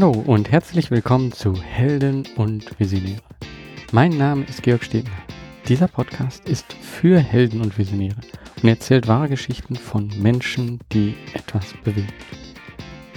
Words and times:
Hallo 0.00 0.12
und 0.12 0.50
herzlich 0.50 0.90
willkommen 0.90 1.30
zu 1.30 1.54
Helden 1.60 2.26
und 2.36 2.80
Visionäre. 2.80 3.20
Mein 3.92 4.16
Name 4.16 4.46
ist 4.46 4.62
Georg 4.62 4.82
Stebner. 4.82 5.12
Dieser 5.68 5.88
Podcast 5.88 6.48
ist 6.48 6.72
für 6.72 7.18
Helden 7.18 7.60
und 7.60 7.76
Visionäre 7.76 8.16
und 8.62 8.66
erzählt 8.66 9.08
wahre 9.08 9.28
Geschichten 9.28 9.76
von 9.76 10.08
Menschen, 10.18 10.80
die 10.90 11.16
etwas 11.34 11.74
bewegen. 11.84 12.14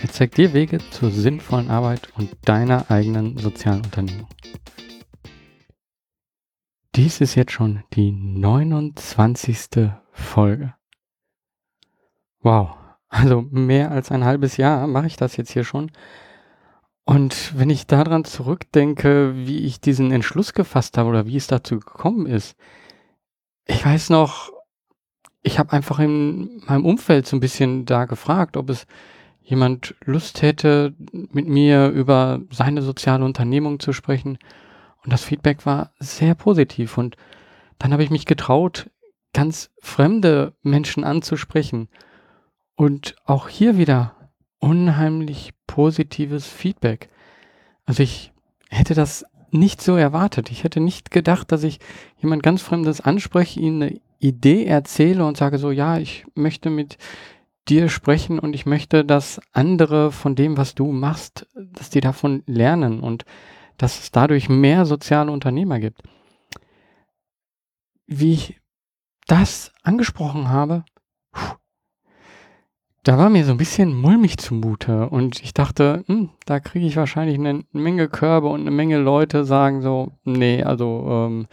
Er 0.01 0.09
zeigt 0.09 0.35
dir 0.35 0.51
Wege 0.51 0.79
zur 0.91 1.09
sinnvollen 1.09 1.69
Arbeit 1.69 2.09
und 2.17 2.31
deiner 2.43 2.91
eigenen 2.91 3.37
sozialen 3.37 3.85
Unternehmung. 3.85 4.27
Dies 6.95 7.21
ist 7.21 7.35
jetzt 7.35 7.53
schon 7.53 7.83
die 7.93 8.11
29. 8.11 9.89
Folge. 10.11 10.73
Wow, 12.41 12.75
also 13.07 13.41
mehr 13.41 13.91
als 13.91 14.11
ein 14.11 14.25
halbes 14.25 14.57
Jahr 14.57 14.85
mache 14.85 15.07
ich 15.07 15.15
das 15.15 15.37
jetzt 15.37 15.53
hier 15.53 15.63
schon. 15.63 15.89
Und 17.05 17.57
wenn 17.57 17.69
ich 17.69 17.85
daran 17.85 18.23
zurückdenke, 18.23 19.33
wie 19.35 19.65
ich 19.65 19.81
diesen 19.81 20.11
Entschluss 20.11 20.53
gefasst 20.53 20.97
habe 20.97 21.09
oder 21.09 21.25
wie 21.25 21.37
es 21.37 21.47
dazu 21.47 21.79
gekommen 21.79 22.25
ist, 22.25 22.55
ich 23.65 23.85
weiß 23.85 24.09
noch, 24.09 24.51
ich 25.41 25.59
habe 25.59 25.73
einfach 25.73 25.99
in 25.99 26.63
meinem 26.65 26.85
Umfeld 26.85 27.27
so 27.27 27.35
ein 27.35 27.41
bisschen 27.41 27.85
da 27.85 28.05
gefragt, 28.05 28.55
ob 28.55 28.69
es 28.69 28.87
jemand 29.41 29.95
Lust 30.05 30.41
hätte, 30.41 30.95
mit 31.11 31.47
mir 31.47 31.89
über 31.89 32.41
seine 32.49 32.81
soziale 32.81 33.25
Unternehmung 33.25 33.79
zu 33.79 33.91
sprechen. 33.91 34.37
Und 35.03 35.11
das 35.11 35.25
Feedback 35.25 35.65
war 35.65 35.91
sehr 35.99 36.33
positiv. 36.33 36.97
Und 36.97 37.17
dann 37.77 37.91
habe 37.91 38.03
ich 38.03 38.09
mich 38.09 38.25
getraut, 38.25 38.89
ganz 39.33 39.69
fremde 39.81 40.53
Menschen 40.61 41.03
anzusprechen. 41.03 41.89
Und 42.75 43.15
auch 43.25 43.49
hier 43.49 43.77
wieder 43.77 44.22
unheimlich 44.63 45.51
positives 45.67 46.47
Feedback. 46.47 47.09
Also 47.85 48.01
ich 48.01 48.31
hätte 48.69 48.93
das 48.93 49.25
nicht 49.51 49.81
so 49.81 49.97
erwartet. 49.97 50.51
Ich 50.51 50.63
hätte 50.63 50.79
nicht 50.79 51.11
gedacht, 51.11 51.51
dass 51.51 51.63
ich 51.63 51.79
jemand 52.17 52.43
ganz 52.43 52.61
Fremdes 52.61 53.01
anspreche, 53.01 53.59
ihnen 53.59 53.83
eine 53.83 54.01
Idee 54.19 54.65
erzähle 54.65 55.25
und 55.25 55.35
sage 55.35 55.57
so, 55.57 55.69
ja, 55.69 55.97
ich 55.97 56.25
möchte 56.33 56.69
mit 56.69 56.97
dir 57.67 57.89
sprechen 57.89 58.39
und 58.39 58.53
ich 58.53 58.65
möchte, 58.65 59.03
dass 59.03 59.41
andere 59.51 60.13
von 60.13 60.33
dem, 60.33 60.55
was 60.55 60.75
du 60.75 60.93
machst, 60.93 61.45
dass 61.55 61.89
die 61.89 62.01
davon 62.01 62.43
lernen 62.47 63.01
und 63.01 63.25
dass 63.77 63.99
es 63.99 64.11
dadurch 64.11 64.47
mehr 64.47 64.85
soziale 64.85 65.31
Unternehmer 65.31 65.79
gibt. 65.81 66.03
Wie 68.07 68.33
ich 68.33 68.61
das 69.27 69.73
angesprochen 69.83 70.47
habe, 70.47 70.85
da 73.03 73.17
war 73.17 73.29
mir 73.29 73.43
so 73.43 73.51
ein 73.51 73.57
bisschen 73.57 73.93
mulmig 73.93 74.37
zumute 74.37 75.09
und 75.09 75.41
ich 75.43 75.53
dachte, 75.53 76.05
hm, 76.07 76.29
da 76.45 76.61
kriege 76.61 76.85
ich 76.85 76.95
wahrscheinlich 76.95 77.37
eine 77.37 77.65
Menge 77.73 78.07
Körbe 78.07 78.47
und 78.47 78.61
eine 78.61 78.71
Menge 78.71 78.97
Leute 78.97 79.43
sagen 79.43 79.81
so, 79.81 80.13
nee, 80.23 80.63
also 80.63 81.05
ähm, 81.09 81.47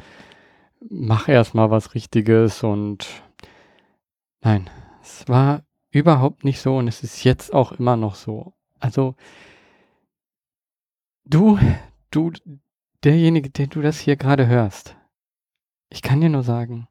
mach 0.88 1.28
erstmal 1.28 1.70
was 1.70 1.94
Richtiges 1.94 2.62
und 2.62 3.08
nein, 4.42 4.70
es 5.02 5.26
war 5.28 5.64
überhaupt 5.90 6.44
nicht 6.44 6.60
so 6.60 6.76
und 6.76 6.86
es 6.86 7.02
ist 7.02 7.24
jetzt 7.24 7.52
auch 7.52 7.72
immer 7.72 7.96
noch 7.96 8.14
so. 8.14 8.54
Also 8.78 9.16
du, 11.24 11.58
du, 12.12 12.30
derjenige, 13.02 13.50
der 13.50 13.66
du 13.66 13.82
das 13.82 13.98
hier 13.98 14.14
gerade 14.14 14.46
hörst, 14.46 14.96
ich 15.88 16.02
kann 16.02 16.20
dir 16.20 16.28
nur 16.28 16.44
sagen, 16.44 16.86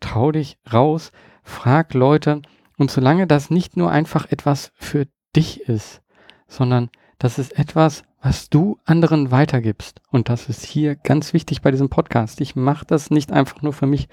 trau 0.00 0.32
dich 0.32 0.58
raus, 0.70 1.12
frag 1.42 1.94
Leute, 1.94 2.42
und 2.80 2.90
solange 2.90 3.26
das 3.26 3.50
nicht 3.50 3.76
nur 3.76 3.90
einfach 3.90 4.30
etwas 4.30 4.72
für 4.74 5.06
dich 5.36 5.68
ist, 5.68 6.00
sondern 6.48 6.88
das 7.18 7.38
ist 7.38 7.58
etwas, 7.58 8.04
was 8.22 8.48
du 8.48 8.78
anderen 8.86 9.30
weitergibst. 9.30 10.00
Und 10.10 10.30
das 10.30 10.48
ist 10.48 10.64
hier 10.64 10.96
ganz 10.96 11.34
wichtig 11.34 11.60
bei 11.60 11.70
diesem 11.70 11.90
Podcast. 11.90 12.40
Ich 12.40 12.56
mache 12.56 12.86
das 12.86 13.10
nicht 13.10 13.32
einfach 13.32 13.60
nur 13.60 13.74
für 13.74 13.86
mich. 13.86 14.08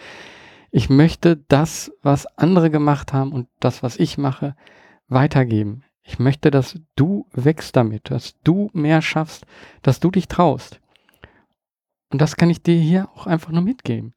Ich 0.70 0.90
möchte 0.90 1.38
das, 1.48 1.94
was 2.02 2.26
andere 2.38 2.70
gemacht 2.70 3.14
haben 3.14 3.32
und 3.32 3.48
das, 3.62 3.84
was 3.84 3.96
ich 3.96 4.18
mache, 4.18 4.54
weitergeben. 5.08 5.86
Ich 6.04 6.20
möchte, 6.20 6.52
dass 6.52 6.78
du 6.98 7.26
wächst 7.32 7.78
damit, 7.78 8.12
dass 8.12 8.36
du 8.44 8.70
mehr 8.74 9.02
schaffst, 9.02 9.46
dass 9.82 10.02
du 10.02 10.12
dich 10.12 10.28
traust. 10.28 10.82
Und 12.12 12.20
das 12.22 12.36
kann 12.36 12.50
ich 12.50 12.64
dir 12.64 12.78
hier 12.78 13.08
auch 13.16 13.28
einfach 13.28 13.52
nur 13.52 13.64
mitgeben. 13.64 14.14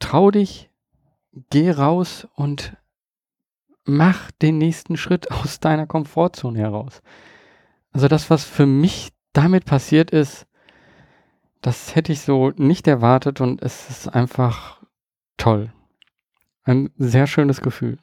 Trau 0.00 0.32
dich, 0.32 0.68
geh 1.50 1.70
raus 1.70 2.26
und 2.34 2.76
mach 3.86 4.30
den 4.30 4.58
nächsten 4.58 4.96
Schritt 4.96 5.30
aus 5.30 5.60
deiner 5.60 5.86
Komfortzone 5.86 6.58
heraus. 6.58 7.02
Also 7.92 8.08
das, 8.08 8.28
was 8.30 8.44
für 8.44 8.66
mich 8.66 9.12
damit 9.32 9.64
passiert 9.64 10.10
ist, 10.10 10.46
das 11.62 11.94
hätte 11.94 12.12
ich 12.12 12.20
so 12.20 12.50
nicht 12.50 12.86
erwartet 12.86 13.40
und 13.40 13.62
es 13.62 13.88
ist 13.88 14.08
einfach 14.08 14.82
toll. 15.36 15.72
Ein 16.62 16.90
sehr 16.96 17.26
schönes 17.26 17.60
Gefühl. 17.60 17.98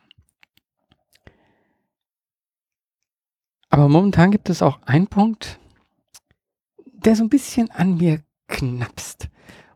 Aber 3.70 3.90
momentan 3.90 4.32
gibt 4.32 4.50
es 4.50 4.62
auch 4.62 4.82
einen 4.84 5.08
Punkt, 5.08 5.60
der 6.86 7.16
so 7.16 7.24
ein 7.24 7.30
bisschen 7.30 7.72
an 7.72 7.98
mir 7.98 8.22
knapst, 8.48 9.30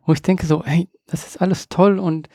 wo 0.06 0.14
ich 0.14 0.22
denke 0.22 0.46
so, 0.46 0.64
hey, 0.64 0.90
das 1.08 1.26
ist 1.26 1.42
alles 1.42 1.68
toll 1.70 2.00
und 2.00 2.30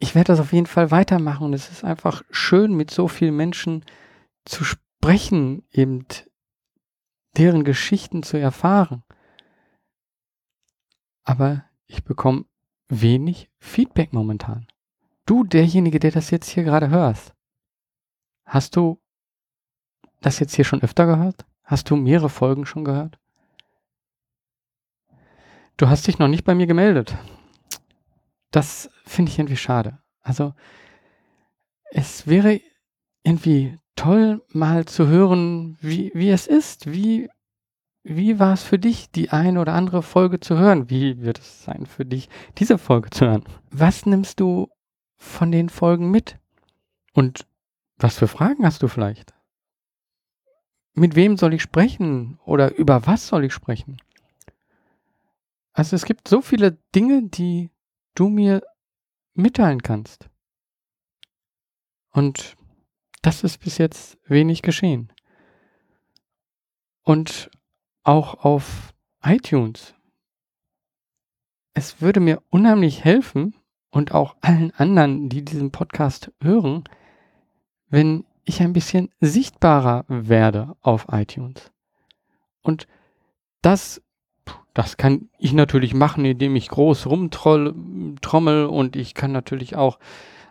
ich 0.00 0.14
werde 0.14 0.32
das 0.32 0.40
auf 0.40 0.52
jeden 0.52 0.66
Fall 0.66 0.90
weitermachen 0.90 1.46
und 1.46 1.52
es 1.52 1.70
ist 1.70 1.84
einfach 1.84 2.22
schön, 2.30 2.74
mit 2.74 2.90
so 2.90 3.08
vielen 3.08 3.36
Menschen 3.36 3.84
zu 4.44 4.64
sprechen, 4.64 5.64
eben 5.70 6.06
deren 7.36 7.64
Geschichten 7.64 8.22
zu 8.22 8.36
erfahren. 8.36 9.02
Aber 11.24 11.64
ich 11.86 12.04
bekomme 12.04 12.46
wenig 12.88 13.50
Feedback 13.58 14.12
momentan. 14.12 14.66
Du, 15.26 15.44
derjenige, 15.44 15.98
der 15.98 16.10
das 16.10 16.30
jetzt 16.30 16.48
hier 16.48 16.64
gerade 16.64 16.88
hörst, 16.88 17.34
hast 18.46 18.76
du 18.76 19.00
das 20.20 20.38
jetzt 20.38 20.54
hier 20.54 20.64
schon 20.64 20.82
öfter 20.82 21.06
gehört? 21.06 21.44
Hast 21.64 21.90
du 21.90 21.96
mehrere 21.96 22.30
Folgen 22.30 22.64
schon 22.64 22.84
gehört? 22.84 23.18
Du 25.76 25.88
hast 25.88 26.06
dich 26.06 26.18
noch 26.18 26.28
nicht 26.28 26.44
bei 26.44 26.54
mir 26.54 26.66
gemeldet. 26.66 27.16
Das 28.50 28.90
finde 29.04 29.30
ich 29.30 29.38
irgendwie 29.38 29.56
schade. 29.56 29.98
Also 30.20 30.54
es 31.90 32.26
wäre 32.26 32.60
irgendwie 33.22 33.78
toll, 33.96 34.44
mal 34.48 34.84
zu 34.84 35.06
hören, 35.08 35.76
wie, 35.80 36.12
wie 36.14 36.30
es 36.30 36.46
ist. 36.46 36.90
Wie, 36.90 37.28
wie 38.04 38.38
war 38.38 38.54
es 38.54 38.62
für 38.62 38.78
dich, 38.78 39.10
die 39.10 39.30
eine 39.30 39.60
oder 39.60 39.74
andere 39.74 40.02
Folge 40.02 40.40
zu 40.40 40.56
hören? 40.56 40.88
Wie 40.88 41.20
wird 41.20 41.38
es 41.38 41.64
sein 41.64 41.86
für 41.86 42.04
dich, 42.04 42.28
diese 42.58 42.78
Folge 42.78 43.10
zu 43.10 43.26
hören? 43.26 43.44
Was 43.70 44.06
nimmst 44.06 44.40
du 44.40 44.68
von 45.16 45.50
den 45.50 45.68
Folgen 45.68 46.10
mit? 46.10 46.38
Und 47.12 47.46
was 47.96 48.16
für 48.16 48.28
Fragen 48.28 48.64
hast 48.64 48.82
du 48.82 48.88
vielleicht? 48.88 49.34
Mit 50.94 51.16
wem 51.16 51.36
soll 51.36 51.54
ich 51.54 51.62
sprechen? 51.62 52.38
Oder 52.44 52.76
über 52.76 53.06
was 53.06 53.26
soll 53.26 53.44
ich 53.44 53.52
sprechen? 53.52 53.98
Also 55.72 55.96
es 55.96 56.04
gibt 56.04 56.28
so 56.28 56.40
viele 56.40 56.78
Dinge, 56.94 57.24
die 57.24 57.70
du 58.18 58.28
mir 58.28 58.62
mitteilen 59.34 59.82
kannst. 59.82 60.28
Und 62.10 62.56
das 63.22 63.44
ist 63.44 63.58
bis 63.58 63.78
jetzt 63.78 64.18
wenig 64.24 64.62
geschehen. 64.62 65.12
Und 67.02 67.50
auch 68.02 68.44
auf 68.44 68.94
iTunes. 69.22 69.94
Es 71.74 72.00
würde 72.00 72.20
mir 72.20 72.42
unheimlich 72.50 73.04
helfen 73.04 73.54
und 73.90 74.12
auch 74.12 74.36
allen 74.40 74.72
anderen, 74.72 75.28
die 75.28 75.44
diesen 75.44 75.70
Podcast 75.70 76.32
hören, 76.40 76.84
wenn 77.88 78.24
ich 78.44 78.60
ein 78.62 78.72
bisschen 78.72 79.10
sichtbarer 79.20 80.04
werde 80.08 80.76
auf 80.80 81.06
iTunes. 81.10 81.70
Und 82.62 82.88
das 83.62 84.02
das 84.74 84.96
kann 84.96 85.28
ich 85.38 85.52
natürlich 85.52 85.94
machen, 85.94 86.24
indem 86.24 86.54
ich 86.56 86.68
groß 86.68 87.06
rumtrommel 87.06 88.66
und 88.66 88.96
ich 88.96 89.14
kann 89.14 89.32
natürlich 89.32 89.76
auch 89.76 89.98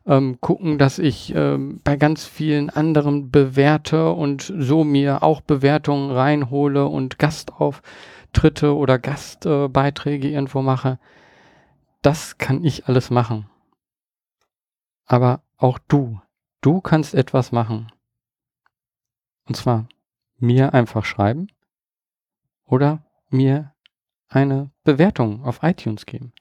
ähm, 0.06 0.40
gucken, 0.42 0.78
dass 0.78 1.00
ich 1.00 1.34
ähm, 1.36 1.82
bei 1.84 1.98
ganz 1.98 2.26
vielen 2.26 2.70
anderen 2.70 3.30
bewerte 3.30 4.12
und 4.12 4.54
so 4.58 4.84
mir 4.84 5.22
auch 5.22 5.42
Bewertungen 5.42 6.12
reinhole 6.12 6.88
und 6.88 7.20
Gastauftritte 7.20 8.76
oder 8.76 9.00
Gastbeiträge 9.00 10.30
äh, 10.30 10.34
irgendwo 10.34 10.62
mache. 10.62 10.98
Das 12.02 12.38
kann 12.38 12.64
ich 12.64 12.88
alles 12.88 13.10
machen. 13.10 13.50
Aber 15.06 15.42
auch 15.58 15.80
du, 15.88 16.22
du 16.62 16.82
kannst 16.82 17.14
etwas 17.14 17.52
machen. 17.52 17.92
Und 19.46 19.56
zwar 19.56 19.88
mir 20.38 20.74
einfach 20.74 21.06
schreiben 21.06 21.48
oder 22.66 23.04
mir 23.30 23.74
eine 24.30 24.72
Bewertung 24.84 25.44
auf 25.44 25.60
iTunes 25.64 26.06
geben. 26.06 26.34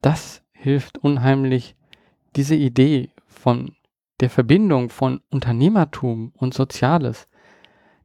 Das 0.00 0.42
hilft 0.52 0.98
unheimlich, 0.98 1.76
diese 2.36 2.54
Idee 2.54 3.10
von 3.26 3.76
der 4.20 4.30
Verbindung 4.30 4.90
von 4.90 5.22
Unternehmertum 5.30 6.32
und 6.36 6.54
Soziales, 6.54 7.28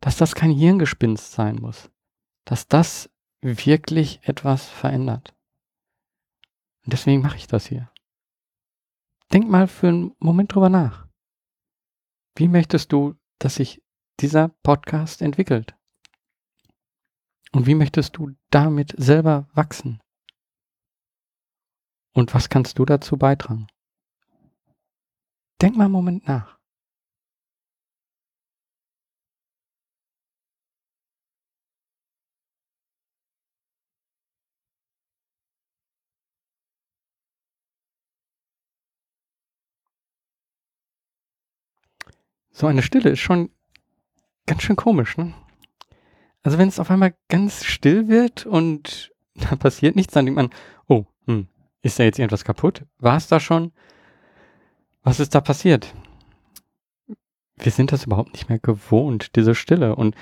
dass 0.01 0.17
das 0.17 0.35
kein 0.35 0.51
Hirngespinst 0.51 1.31
sein 1.31 1.57
muss, 1.57 1.89
dass 2.45 2.67
das 2.67 3.09
wirklich 3.41 4.19
etwas 4.23 4.67
verändert. 4.67 5.35
Und 6.83 6.93
deswegen 6.93 7.21
mache 7.21 7.37
ich 7.37 7.47
das 7.47 7.67
hier. 7.67 7.91
Denk 9.33 9.49
mal 9.49 9.67
für 9.67 9.87
einen 9.87 10.15
Moment 10.19 10.53
drüber 10.53 10.69
nach. 10.69 11.07
Wie 12.35 12.47
möchtest 12.47 12.91
du, 12.91 13.15
dass 13.39 13.55
sich 13.55 13.81
dieser 14.19 14.49
Podcast 14.63 15.21
entwickelt? 15.21 15.74
Und 17.55 17.67
wie 17.67 17.75
möchtest 17.75 18.17
du 18.17 18.35
damit 18.49 18.93
selber 18.97 19.47
wachsen? 19.53 20.01
Und 22.13 22.33
was 22.33 22.49
kannst 22.49 22.77
du 22.79 22.83
dazu 22.83 23.15
beitragen? 23.15 23.67
Denk 25.61 25.77
mal 25.77 25.85
einen 25.85 25.93
Moment 25.93 26.27
nach. 26.27 26.59
So 42.51 42.67
eine 42.67 42.83
Stille 42.83 43.11
ist 43.11 43.19
schon 43.19 43.49
ganz 44.45 44.61
schön 44.61 44.75
komisch, 44.75 45.15
ne? 45.15 45.33
Also 46.45 46.59
wenn 46.59 46.69
es 46.69 46.79
auf 46.79 46.91
einmal 46.91 47.15
ganz 47.27 47.65
still 47.65 48.07
wird 48.07 48.45
und 48.45 49.11
da 49.35 49.55
passiert 49.55 49.95
nichts, 49.95 50.13
dann 50.13 50.25
denkt 50.25 50.35
man, 50.35 50.51
oh, 50.87 51.05
hm, 51.25 51.47
ist 51.81 51.99
da 51.99 52.03
jetzt 52.03 52.19
irgendwas 52.19 52.45
kaputt? 52.45 52.85
War 52.99 53.17
es 53.17 53.27
da 53.27 53.39
schon? 53.39 53.73
Was 55.01 55.19
ist 55.19 55.33
da 55.33 55.41
passiert? 55.41 55.93
Wir 57.57 57.71
sind 57.71 57.91
das 57.91 58.05
überhaupt 58.05 58.33
nicht 58.33 58.47
mehr 58.47 58.59
gewohnt, 58.59 59.35
diese 59.35 59.55
Stille. 59.55 59.95
Und 59.95 60.15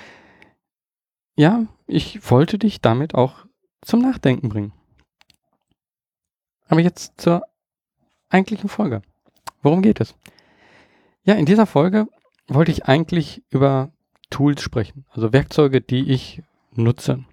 ja, 1.36 1.66
ich 1.86 2.30
wollte 2.30 2.58
dich 2.58 2.80
damit 2.80 3.14
auch 3.14 3.44
zum 3.82 4.00
Nachdenken 4.00 4.48
bringen. 4.48 4.72
Aber 6.68 6.80
jetzt 6.80 7.20
zur 7.20 7.42
eigentlichen 8.30 8.70
Folge. 8.70 9.02
Worum 9.60 9.82
geht 9.82 10.00
es? 10.00 10.14
Ja, 11.24 11.34
in 11.34 11.44
dieser 11.44 11.66
Folge 11.66 12.06
wollte 12.48 12.72
ich 12.72 12.86
eigentlich 12.86 13.42
über 13.50 13.92
Tools 14.30 14.62
sprechen, 14.62 15.04
also 15.10 15.32
Werkzeuge, 15.32 15.80
die 15.80 16.10
ich 16.10 16.42
nutze, 16.74 17.24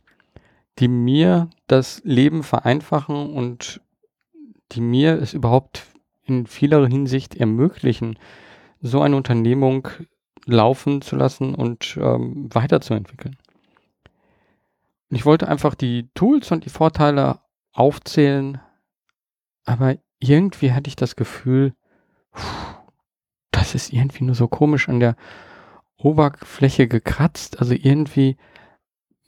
die 0.80 0.88
mir 0.88 1.50
das 1.68 2.02
Leben 2.04 2.44
vereinfachen 2.44 3.34
und 3.34 3.82
die 4.72 4.82
mir 4.82 5.22
es 5.22 5.34
überhaupt 5.34 5.88
in 6.24 6.48
vieler 6.48 6.88
Hinsicht 6.88 7.36
ermöglichen, 7.36 8.18
so 8.82 9.02
eine 9.02 9.16
Unternehmung 9.16 9.88
laufen 10.46 11.02
zu 11.02 11.16
lassen 11.16 11.54
und 11.56 11.98
ähm, 12.02 12.50
weiterzuentwickeln. 12.52 13.38
Ich 15.10 15.26
wollte 15.26 15.48
einfach 15.48 15.76
die 15.76 16.10
Tools 16.14 16.52
und 16.52 16.66
die 16.66 16.70
Vorteile 16.70 17.40
aufzählen, 17.74 18.60
aber 19.66 19.98
irgendwie 20.20 20.72
hatte 20.72 20.88
ich 20.88 20.96
das 20.96 21.16
Gefühl, 21.16 21.74
pff, 22.36 22.78
das 23.52 23.76
ist 23.76 23.92
irgendwie 23.92 24.24
nur 24.24 24.36
so 24.36 24.48
komisch 24.48 24.90
an 24.90 25.00
der 25.00 25.16
Oberfläche 26.04 26.88
gekratzt. 26.88 27.60
Also 27.60 27.74
irgendwie 27.74 28.38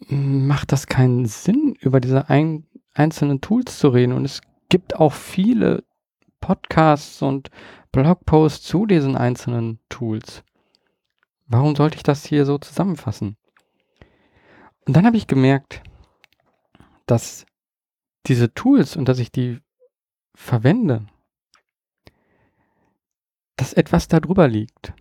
macht 0.07 0.71
das 0.71 0.87
keinen 0.87 1.25
Sinn, 1.25 1.75
über 1.79 1.99
diese 1.99 2.29
ein, 2.29 2.65
einzelnen 2.93 3.41
Tools 3.41 3.79
zu 3.79 3.89
reden. 3.89 4.13
Und 4.13 4.25
es 4.25 4.41
gibt 4.69 4.95
auch 4.95 5.13
viele 5.13 5.83
Podcasts 6.41 7.21
und 7.21 7.49
Blogposts 7.91 8.65
zu 8.65 8.85
diesen 8.85 9.15
einzelnen 9.15 9.79
Tools. 9.89 10.43
Warum 11.45 11.75
sollte 11.75 11.97
ich 11.97 12.03
das 12.03 12.25
hier 12.25 12.45
so 12.45 12.57
zusammenfassen? 12.57 13.37
Und 14.85 14.95
dann 14.95 15.05
habe 15.05 15.17
ich 15.17 15.27
gemerkt, 15.27 15.81
dass 17.05 17.45
diese 18.25 18.53
Tools 18.53 18.95
und 18.95 19.07
dass 19.07 19.19
ich 19.19 19.31
die 19.31 19.59
verwende, 20.35 21.05
dass 23.55 23.73
etwas 23.73 24.07
darüber 24.07 24.47
liegt. 24.47 24.93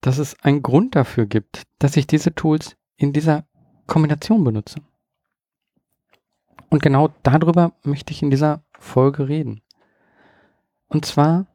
Dass 0.00 0.18
es 0.18 0.38
einen 0.40 0.62
Grund 0.62 0.96
dafür 0.96 1.26
gibt, 1.26 1.64
dass 1.78 1.96
ich 1.96 2.06
diese 2.06 2.34
Tools 2.34 2.76
in 2.96 3.12
dieser 3.12 3.44
Kombination 3.86 4.44
benutze. 4.44 4.80
Und 6.70 6.82
genau 6.82 7.10
darüber 7.22 7.72
möchte 7.82 8.12
ich 8.12 8.22
in 8.22 8.30
dieser 8.30 8.62
Folge 8.78 9.28
reden. 9.28 9.60
Und 10.88 11.04
zwar, 11.04 11.46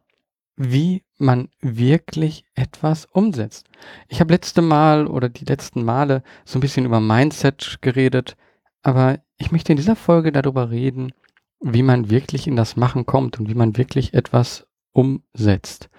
wie 0.57 1.03
man 1.17 1.49
wirklich 1.61 2.45
etwas 2.55 3.05
umsetzt. 3.05 3.67
Ich 4.07 4.19
habe 4.19 4.33
letzte 4.33 4.61
Mal 4.61 5.07
oder 5.07 5.29
die 5.29 5.45
letzten 5.45 5.83
Male 5.83 6.23
so 6.43 6.57
ein 6.57 6.61
bisschen 6.61 6.85
über 6.85 6.99
Mindset 6.99 7.79
geredet, 7.81 8.35
aber 8.81 9.19
ich 9.37 9.51
möchte 9.51 9.73
in 9.73 9.77
dieser 9.77 9.95
Folge 9.95 10.31
darüber 10.31 10.69
reden, 10.69 11.11
wie 11.59 11.83
man 11.83 12.09
wirklich 12.09 12.47
in 12.47 12.55
das 12.55 12.75
Machen 12.75 13.05
kommt 13.05 13.39
und 13.39 13.49
wie 13.49 13.55
man 13.55 13.77
wirklich 13.77 14.13
etwas 14.13 14.67
umsetzt. 14.91 15.89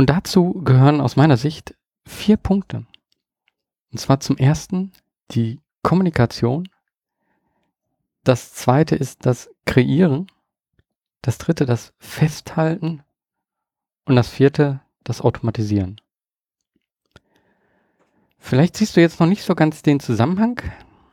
Und 0.00 0.08
dazu 0.08 0.54
gehören 0.64 1.02
aus 1.02 1.16
meiner 1.16 1.36
Sicht 1.36 1.74
vier 2.06 2.38
Punkte. 2.38 2.86
Und 3.92 3.98
zwar 3.98 4.18
zum 4.18 4.38
ersten 4.38 4.92
die 5.30 5.60
Kommunikation. 5.82 6.66
Das 8.24 8.54
zweite 8.54 8.96
ist 8.96 9.26
das 9.26 9.50
Kreieren. 9.66 10.26
Das 11.20 11.36
dritte 11.36 11.66
das 11.66 11.92
Festhalten. 11.98 13.02
Und 14.06 14.16
das 14.16 14.30
vierte 14.30 14.80
das 15.04 15.20
Automatisieren. 15.20 16.00
Vielleicht 18.38 18.78
siehst 18.78 18.96
du 18.96 19.02
jetzt 19.02 19.20
noch 19.20 19.26
nicht 19.26 19.42
so 19.42 19.54
ganz 19.54 19.82
den 19.82 20.00
Zusammenhang, 20.00 20.62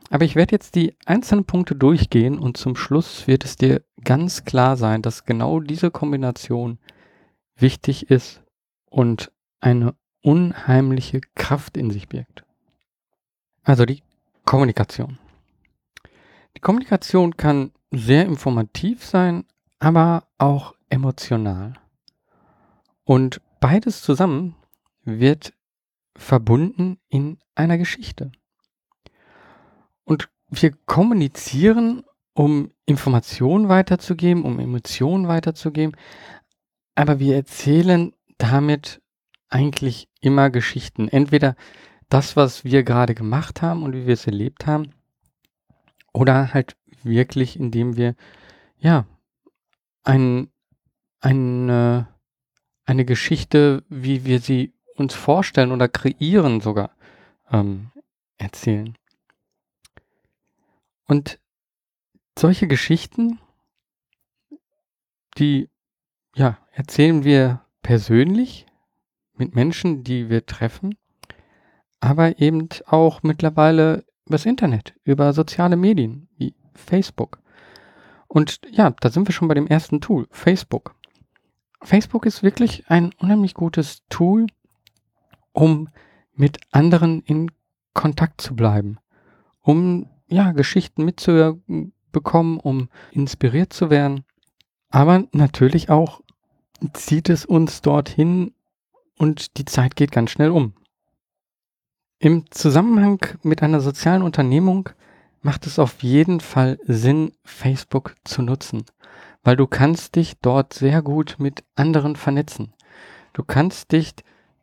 aber 0.08 0.24
ich 0.24 0.34
werde 0.34 0.52
jetzt 0.52 0.76
die 0.76 0.96
einzelnen 1.04 1.44
Punkte 1.44 1.74
durchgehen 1.76 2.38
und 2.38 2.56
zum 2.56 2.74
Schluss 2.74 3.26
wird 3.26 3.44
es 3.44 3.56
dir 3.56 3.84
ganz 4.02 4.46
klar 4.46 4.78
sein, 4.78 5.02
dass 5.02 5.26
genau 5.26 5.60
diese 5.60 5.90
Kombination 5.90 6.78
wichtig 7.54 8.08
ist 8.10 8.42
und 8.90 9.32
eine 9.60 9.94
unheimliche 10.22 11.20
Kraft 11.34 11.76
in 11.76 11.90
sich 11.90 12.08
birgt. 12.08 12.44
Also 13.62 13.84
die 13.84 14.02
Kommunikation. 14.44 15.18
Die 16.56 16.60
Kommunikation 16.60 17.36
kann 17.36 17.72
sehr 17.90 18.24
informativ 18.26 19.04
sein, 19.04 19.44
aber 19.78 20.26
auch 20.38 20.74
emotional. 20.88 21.74
Und 23.04 23.40
beides 23.60 24.02
zusammen 24.02 24.56
wird 25.04 25.52
verbunden 26.16 26.98
in 27.08 27.38
einer 27.54 27.78
Geschichte. 27.78 28.32
Und 30.04 30.28
wir 30.48 30.72
kommunizieren, 30.86 32.04
um 32.32 32.70
Informationen 32.86 33.68
weiterzugeben, 33.68 34.44
um 34.44 34.58
Emotionen 34.58 35.28
weiterzugeben, 35.28 35.96
aber 36.94 37.18
wir 37.18 37.36
erzählen 37.36 38.12
damit 38.38 39.02
eigentlich 39.48 40.08
immer 40.20 40.50
Geschichten. 40.50 41.08
Entweder 41.08 41.56
das, 42.08 42.36
was 42.36 42.64
wir 42.64 42.82
gerade 42.82 43.14
gemacht 43.14 43.62
haben 43.62 43.82
und 43.82 43.94
wie 43.94 44.06
wir 44.06 44.14
es 44.14 44.26
erlebt 44.26 44.66
haben, 44.66 44.94
oder 46.12 46.54
halt 46.54 46.76
wirklich, 47.02 47.58
indem 47.58 47.96
wir, 47.96 48.14
ja, 48.78 49.06
ein, 50.04 50.50
eine, 51.20 52.08
eine 52.84 53.04
Geschichte, 53.04 53.84
wie 53.88 54.24
wir 54.24 54.40
sie 54.40 54.72
uns 54.94 55.14
vorstellen 55.14 55.72
oder 55.72 55.88
kreieren 55.88 56.60
sogar, 56.60 56.96
ähm, 57.50 57.90
erzählen. 58.36 58.96
Und 61.06 61.38
solche 62.38 62.66
Geschichten, 62.66 63.38
die, 65.38 65.68
ja, 66.34 66.58
erzählen 66.72 67.24
wir 67.24 67.64
persönlich 67.88 68.66
mit 69.38 69.54
Menschen, 69.54 70.04
die 70.04 70.28
wir 70.28 70.44
treffen, 70.44 70.98
aber 72.00 72.38
eben 72.38 72.68
auch 72.84 73.22
mittlerweile 73.22 74.04
übers 74.26 74.44
Internet, 74.44 74.94
über 75.04 75.32
soziale 75.32 75.78
Medien 75.78 76.28
wie 76.36 76.54
Facebook. 76.74 77.40
Und 78.26 78.60
ja, 78.70 78.90
da 78.90 79.08
sind 79.08 79.26
wir 79.26 79.32
schon 79.32 79.48
bei 79.48 79.54
dem 79.54 79.66
ersten 79.66 80.02
Tool, 80.02 80.26
Facebook. 80.30 80.96
Facebook 81.80 82.26
ist 82.26 82.42
wirklich 82.42 82.90
ein 82.90 83.14
unheimlich 83.20 83.54
gutes 83.54 84.02
Tool, 84.10 84.48
um 85.52 85.88
mit 86.34 86.60
anderen 86.70 87.22
in 87.22 87.50
Kontakt 87.94 88.42
zu 88.42 88.54
bleiben, 88.54 88.98
um 89.62 90.10
ja 90.26 90.52
Geschichten 90.52 91.06
mitzubekommen, 91.06 92.60
um 92.60 92.90
inspiriert 93.12 93.72
zu 93.72 93.88
werden, 93.88 94.26
aber 94.90 95.24
natürlich 95.32 95.88
auch 95.88 96.20
zieht 96.92 97.28
es 97.28 97.44
uns 97.44 97.82
dorthin 97.82 98.52
und 99.16 99.58
die 99.58 99.64
Zeit 99.64 99.96
geht 99.96 100.12
ganz 100.12 100.30
schnell 100.30 100.50
um. 100.50 100.74
Im 102.18 102.50
Zusammenhang 102.50 103.20
mit 103.42 103.62
einer 103.62 103.80
sozialen 103.80 104.22
Unternehmung 104.22 104.90
macht 105.40 105.66
es 105.66 105.78
auf 105.78 106.02
jeden 106.02 106.40
Fall 106.40 106.78
Sinn, 106.84 107.32
Facebook 107.44 108.14
zu 108.24 108.42
nutzen, 108.42 108.84
weil 109.44 109.56
du 109.56 109.66
kannst 109.66 110.16
dich 110.16 110.38
dort 110.40 110.74
sehr 110.74 111.02
gut 111.02 111.36
mit 111.38 111.64
anderen 111.76 112.16
vernetzen. 112.16 112.72
Du 113.32 113.44
kannst 113.44 113.92
dich 113.92 114.14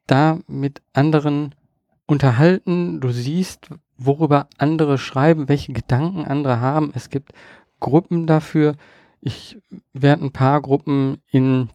da 0.07 0.39
mit 0.47 0.81
anderen 0.93 1.55
unterhalten, 2.07 2.99
du 2.99 3.11
siehst, 3.11 3.69
worüber 3.97 4.47
andere 4.57 4.97
schreiben, 4.97 5.47
welche 5.47 5.73
Gedanken 5.73 6.25
andere 6.25 6.59
haben. 6.59 6.91
Es 6.93 7.09
gibt 7.09 7.31
Gruppen 7.79 8.27
dafür. 8.27 8.75
Ich 9.21 9.57
werde 9.93 10.25
ein 10.25 10.31
paar 10.31 10.61
Gruppen 10.61 11.21
in, 11.31 11.69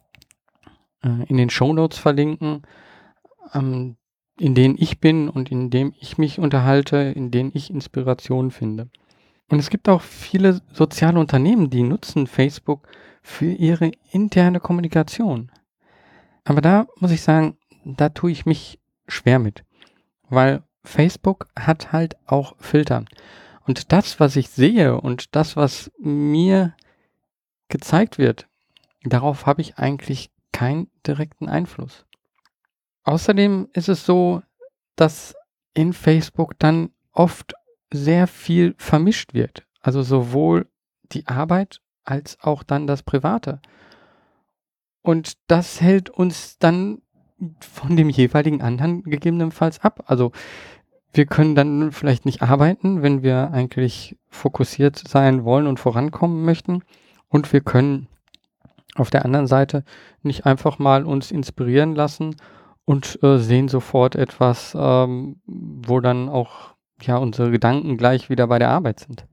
äh, 1.02 1.25
in 1.28 1.37
den 1.37 1.50
Show 1.50 1.73
Notes 1.73 1.99
verlinken, 1.99 2.62
ähm, 3.54 3.97
in 4.38 4.54
denen 4.54 4.76
ich 4.78 5.00
bin 5.00 5.28
und 5.28 5.50
in 5.50 5.71
denen 5.71 5.95
ich 6.00 6.19
mich 6.19 6.38
unterhalte, 6.38 6.97
in 6.97 7.30
denen 7.30 7.50
ich 7.54 7.71
Inspiration 7.71 8.50
finde. 8.50 8.88
Und 9.49 9.59
es 9.59 9.69
gibt 9.69 9.88
auch 9.88 10.00
viele 10.00 10.61
soziale 10.73 11.19
Unternehmen, 11.19 11.71
die 11.71 11.83
nutzen 11.83 12.26
Facebook 12.26 12.88
für 13.23 13.50
ihre 13.52 13.90
interne 14.12 14.61
Kommunikation. 14.61 15.50
Aber 16.45 16.61
da 16.61 16.87
muss 16.97 17.11
ich 17.11 17.23
sagen, 17.23 17.59
da 17.85 18.09
tue 18.09 18.30
ich 18.30 18.47
mich 18.47 18.78
schwer 19.09 19.38
mit, 19.38 19.64
weil 20.28 20.62
Facebook 20.85 21.49
hat 21.59 21.92
halt 21.92 22.16
auch 22.26 22.54
Filter. 22.59 23.04
Und 23.66 23.92
das, 23.92 24.21
was 24.21 24.37
ich 24.37 24.49
sehe 24.49 25.00
und 25.00 25.35
das, 25.37 25.57
was 25.57 25.90
mir 25.99 26.75
gezeigt 27.69 28.19
wird, 28.19 28.49
darauf 29.04 29.47
habe 29.47 29.61
ich 29.61 29.76
eigentlich 29.78 30.30
keinen 30.61 30.90
direkten 31.07 31.49
Einfluss. 31.49 32.05
Außerdem 33.05 33.69
ist 33.73 33.88
es 33.88 34.05
so, 34.05 34.43
dass 34.95 35.35
in 35.73 35.95
Facebook 35.95 36.59
dann 36.59 36.90
oft 37.12 37.55
sehr 37.90 38.26
viel 38.26 38.75
vermischt 38.76 39.33
wird. 39.33 39.67
Also 39.81 40.02
sowohl 40.02 40.69
die 41.12 41.26
Arbeit 41.26 41.81
als 42.05 42.38
auch 42.43 42.62
dann 42.62 42.87
das 42.87 43.02
Private. 43.02 43.62
Und 45.00 45.38
das 45.47 45.81
hält 45.81 46.11
uns 46.11 46.59
dann 46.59 47.00
von 47.61 47.97
dem 47.97 48.11
jeweiligen 48.11 48.61
anderen 48.61 49.02
gegebenenfalls 49.05 49.81
ab. 49.81 50.05
Also 50.09 50.31
wir 51.14 51.25
können 51.25 51.55
dann 51.55 51.90
vielleicht 51.90 52.26
nicht 52.26 52.43
arbeiten, 52.43 53.00
wenn 53.00 53.23
wir 53.23 53.50
eigentlich 53.52 54.19
fokussiert 54.29 54.99
sein 54.99 55.43
wollen 55.45 55.67
und 55.67 55.81
vorankommen 55.81 56.45
möchten. 56.45 56.83
Und 57.29 57.50
wir 57.50 57.62
können 57.62 58.09
auf 59.00 59.11
der 59.11 59.25
anderen 59.25 59.47
Seite 59.47 59.85
nicht 60.23 60.47
einfach 60.47 60.78
mal 60.78 61.04
uns 61.04 61.30
inspirieren 61.30 61.95
lassen 61.95 62.37
und 62.85 63.23
äh, 63.23 63.38
sehen 63.38 63.69
sofort 63.69 64.16
etwas, 64.16 64.76
ähm, 64.78 65.40
wo 65.47 66.00
dann 66.00 66.28
auch 66.28 66.75
ja 67.02 67.16
unsere 67.16 67.50
Gedanken 67.50 67.97
gleich 67.97 68.30
wieder 68.30 68.47
bei 68.47 68.59
der 68.59 68.71
Arbeit 68.71 69.00
sind. 69.00 69.26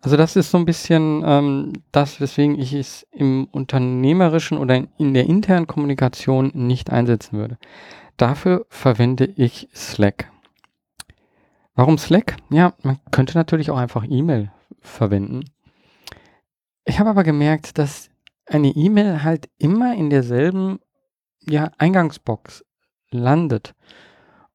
Also 0.00 0.16
das 0.16 0.36
ist 0.36 0.50
so 0.50 0.58
ein 0.58 0.64
bisschen 0.64 1.22
ähm, 1.26 1.72
das, 1.90 2.20
weswegen 2.20 2.58
ich 2.58 2.72
es 2.72 3.06
im 3.10 3.48
unternehmerischen 3.50 4.58
oder 4.58 4.84
in 4.98 5.14
der 5.14 5.26
internen 5.26 5.66
Kommunikation 5.66 6.52
nicht 6.54 6.90
einsetzen 6.90 7.38
würde. 7.38 7.58
Dafür 8.16 8.66
verwende 8.68 9.24
ich 9.24 9.68
Slack. 9.74 10.30
Warum 11.74 11.98
Slack? 11.98 12.36
Ja, 12.50 12.72
man 12.82 12.98
könnte 13.10 13.36
natürlich 13.36 13.70
auch 13.70 13.76
einfach 13.76 14.04
E-Mail 14.08 14.50
verwenden. 14.80 15.44
Ich 16.84 17.00
habe 17.00 17.10
aber 17.10 17.24
gemerkt, 17.24 17.76
dass 17.78 18.08
eine 18.46 18.68
E-Mail 18.68 19.22
halt 19.22 19.48
immer 19.58 19.94
in 19.94 20.10
derselben 20.10 20.78
ja, 21.40 21.70
Eingangsbox 21.78 22.64
landet. 23.10 23.74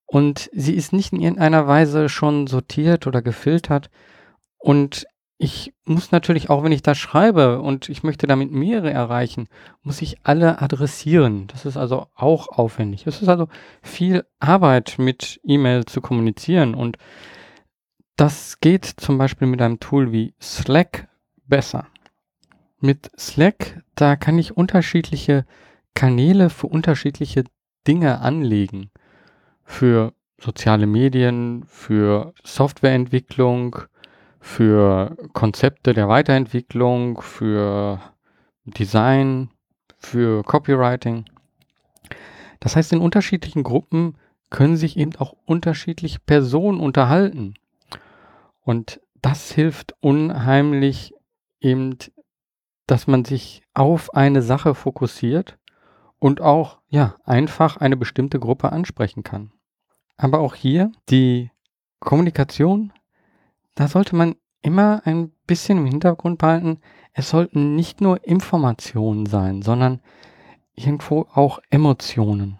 Und 0.05 0.49
sie 0.53 0.75
ist 0.75 0.91
nicht 0.93 1.13
in 1.13 1.21
irgendeiner 1.21 1.67
Weise 1.67 2.09
schon 2.09 2.47
sortiert 2.47 3.07
oder 3.07 3.21
gefiltert. 3.21 3.89
Und 4.57 5.05
ich 5.37 5.73
muss 5.85 6.11
natürlich 6.11 6.49
auch, 6.49 6.63
wenn 6.63 6.71
ich 6.71 6.83
das 6.83 6.99
schreibe 6.99 7.61
und 7.61 7.89
ich 7.89 8.03
möchte 8.03 8.27
damit 8.27 8.51
mehrere 8.51 8.91
erreichen, 8.91 9.47
muss 9.81 10.01
ich 10.01 10.17
alle 10.23 10.61
adressieren. 10.61 11.47
Das 11.47 11.65
ist 11.65 11.77
also 11.77 12.07
auch 12.13 12.49
aufwendig. 12.49 13.07
Es 13.07 13.23
ist 13.23 13.29
also 13.29 13.47
viel 13.81 14.23
Arbeit 14.39 14.95
mit 14.99 15.39
E-Mail 15.43 15.85
zu 15.85 15.99
kommunizieren 15.99 16.75
und 16.75 16.97
das 18.17 18.59
geht 18.59 18.85
zum 18.85 19.17
Beispiel 19.17 19.47
mit 19.47 19.63
einem 19.63 19.79
Tool 19.79 20.11
wie 20.11 20.35
Slack 20.39 21.07
besser. 21.47 21.87
Mit 22.83 23.11
Slack, 23.15 23.83
da 23.93 24.15
kann 24.15 24.39
ich 24.39 24.57
unterschiedliche 24.57 25.45
Kanäle 25.93 26.49
für 26.49 26.65
unterschiedliche 26.65 27.43
Dinge 27.87 28.21
anlegen. 28.21 28.89
Für 29.63 30.13
soziale 30.39 30.87
Medien, 30.87 31.63
für 31.67 32.33
Softwareentwicklung, 32.43 33.75
für 34.39 35.15
Konzepte 35.33 35.93
der 35.93 36.09
Weiterentwicklung, 36.09 37.21
für 37.21 38.01
Design, 38.65 39.51
für 39.99 40.41
Copywriting. 40.43 41.25
Das 42.59 42.75
heißt, 42.75 42.93
in 42.93 42.99
unterschiedlichen 42.99 43.61
Gruppen 43.61 44.17
können 44.49 44.75
sich 44.75 44.97
eben 44.97 45.15
auch 45.17 45.35
unterschiedliche 45.45 46.19
Personen 46.19 46.79
unterhalten. 46.79 47.53
Und 48.61 48.99
das 49.21 49.51
hilft 49.51 49.93
unheimlich 49.99 51.13
eben, 51.59 51.95
dass 52.91 53.07
man 53.07 53.25
sich 53.25 53.63
auf 53.73 54.13
eine 54.13 54.41
Sache 54.41 54.75
fokussiert 54.75 55.57
und 56.19 56.41
auch, 56.41 56.79
ja, 56.89 57.15
einfach 57.23 57.77
eine 57.77 57.97
bestimmte 57.97 58.39
Gruppe 58.39 58.71
ansprechen 58.71 59.23
kann. 59.23 59.51
Aber 60.17 60.39
auch 60.39 60.55
hier 60.55 60.91
die 61.09 61.49
Kommunikation 61.99 62.93
da 63.75 63.87
sollte 63.87 64.15
man 64.15 64.35
immer 64.61 65.01
ein 65.05 65.31
bisschen 65.47 65.79
im 65.79 65.85
Hintergrund 65.85 66.37
behalten, 66.37 66.79
es 67.13 67.29
sollten 67.29 67.75
nicht 67.75 68.01
nur 68.01 68.25
Informationen 68.25 69.25
sein, 69.25 69.61
sondern 69.61 70.01
irgendwo 70.75 71.27
auch 71.33 71.59
Emotionen. 71.69 72.59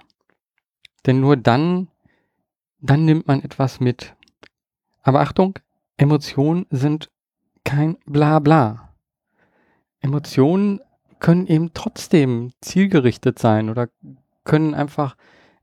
Denn 1.06 1.20
nur 1.20 1.38
dann, 1.38 1.90
dann 2.80 3.06
nimmt 3.06 3.28
man 3.28 3.42
etwas 3.44 3.80
mit. 3.80 4.16
Aber 5.04 5.22
Achtung, 5.22 5.60
Emotionen 5.98 6.66
sind 6.70 7.12
kein 7.64 7.98
Blabla. 8.06 8.91
Emotionen 10.02 10.82
können 11.20 11.48
eben 11.48 11.74
trotzdem 11.74 12.52
zielgerichtet 12.62 13.40
sein 13.40 13.70
oder 13.70 13.88
können 14.44 14.74
einfach 14.74 15.16